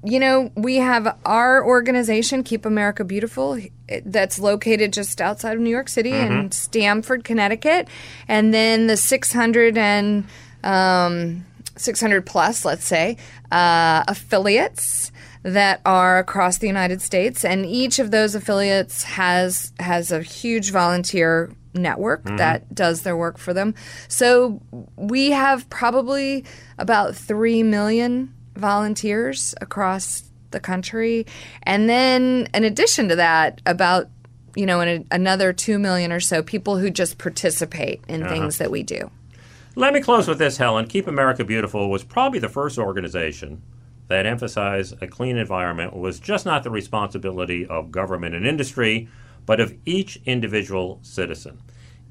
[0.02, 3.58] you know we have our organization, Keep America Beautiful,
[4.06, 7.88] that's located just outside of New York City in Stamford, Connecticut,
[8.26, 10.24] and then the six hundred and
[10.64, 11.44] um,
[11.76, 13.16] 600 plus, let's say,
[13.50, 15.10] uh, affiliates
[15.42, 20.70] that are across the United States, and each of those affiliates has has a huge
[20.70, 23.74] volunteer network that does their work for them.
[24.06, 24.60] So
[24.96, 26.44] we have probably
[26.78, 31.26] about three million volunteers across the country,
[31.64, 34.08] and then in addition to that, about
[34.54, 38.70] you know, an, another two million or so people who just participate in things that
[38.70, 39.10] we do.
[39.74, 40.86] Let me close with this, Helen.
[40.86, 43.62] Keep America Beautiful was probably the first organization
[44.08, 49.08] that emphasized a clean environment was just not the responsibility of government and industry,
[49.46, 51.62] but of each individual citizen.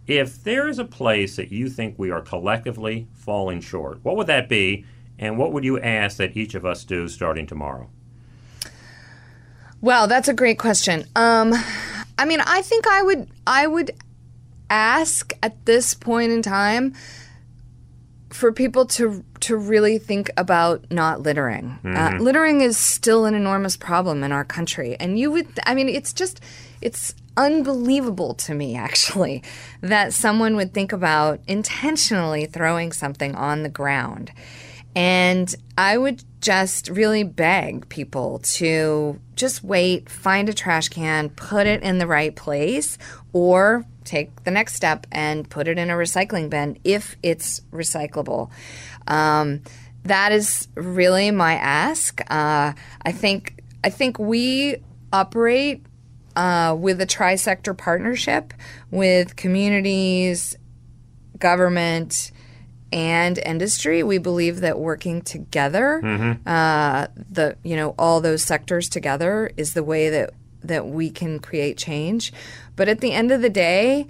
[0.07, 4.27] If there is a place that you think we are collectively falling short, what would
[4.27, 4.83] that be?
[5.19, 7.91] And what would you ask that each of us do starting tomorrow?
[9.81, 11.05] Well, that's a great question.
[11.15, 11.53] Um,
[12.17, 13.91] I mean, I think I would I would
[14.71, 16.95] ask at this point in time
[18.33, 21.79] for people to to really think about not littering.
[21.83, 25.89] Uh, littering is still an enormous problem in our country, and you would I mean,
[25.89, 26.41] it's just
[26.81, 29.43] it's unbelievable to me actually
[29.81, 34.31] that someone would think about intentionally throwing something on the ground.
[34.95, 41.65] And I would just really beg people to just wait, find a trash can, put
[41.65, 42.97] it in the right place,
[43.31, 48.49] or take the next step and put it in a recycling bin if it's recyclable.
[49.07, 49.61] Um,
[50.03, 52.21] that is really my ask.
[52.29, 52.73] Uh,
[53.03, 54.77] I think I think we
[55.13, 55.85] operate
[56.35, 58.53] uh, with a tri-sector partnership
[58.89, 60.55] with communities,
[61.37, 62.31] government,
[62.91, 64.03] and industry.
[64.03, 66.01] We believe that working together,
[66.45, 70.33] uh, the you know all those sectors together, is the way that
[70.63, 72.31] that we can create change.
[72.75, 74.07] But at the end of the day,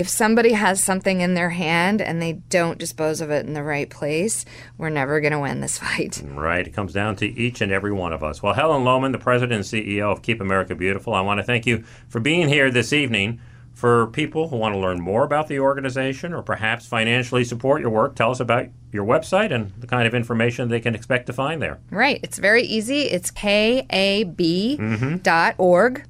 [0.00, 3.62] if somebody has something in their hand and they don't dispose of it in the
[3.62, 4.46] right place,
[4.78, 6.22] we're never going to win this fight.
[6.24, 6.66] Right.
[6.66, 8.42] It comes down to each and every one of us.
[8.42, 11.66] Well, Helen Lowman, the president and CEO of Keep America Beautiful, I want to thank
[11.66, 13.40] you for being here this evening.
[13.74, 17.88] For people who want to learn more about the organization or perhaps financially support your
[17.88, 21.32] work, tell us about your website and the kind of information they can expect to
[21.32, 21.78] find there.
[21.90, 22.20] Right.
[22.22, 23.02] It's very easy.
[23.02, 25.16] It's kab mm-hmm.
[25.18, 26.04] dot org.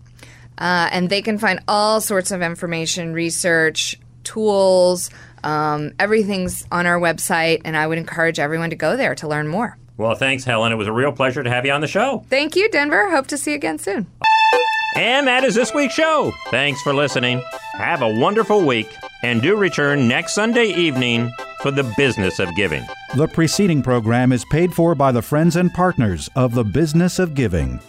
[0.61, 5.11] Uh, and they can find all sorts of information, research, tools.
[5.43, 9.49] Um, everything's on our website, and I would encourage everyone to go there to learn
[9.49, 9.79] more.
[9.97, 10.73] Well, thanks, Helen.
[10.73, 12.25] It was a real pleasure to have you on the show.
[12.29, 13.11] Thank you, Denver.
[13.11, 14.07] Hope to see you again soon.
[14.97, 16.33] And that is this week's show.
[16.49, 17.43] Thanks for listening.
[17.75, 18.89] Have a wonderful week,
[19.23, 21.33] and do return next Sunday evening
[21.63, 22.85] for the business of giving.
[23.15, 27.35] The preceding program is paid for by the friends and partners of the Business of
[27.35, 27.81] Giving.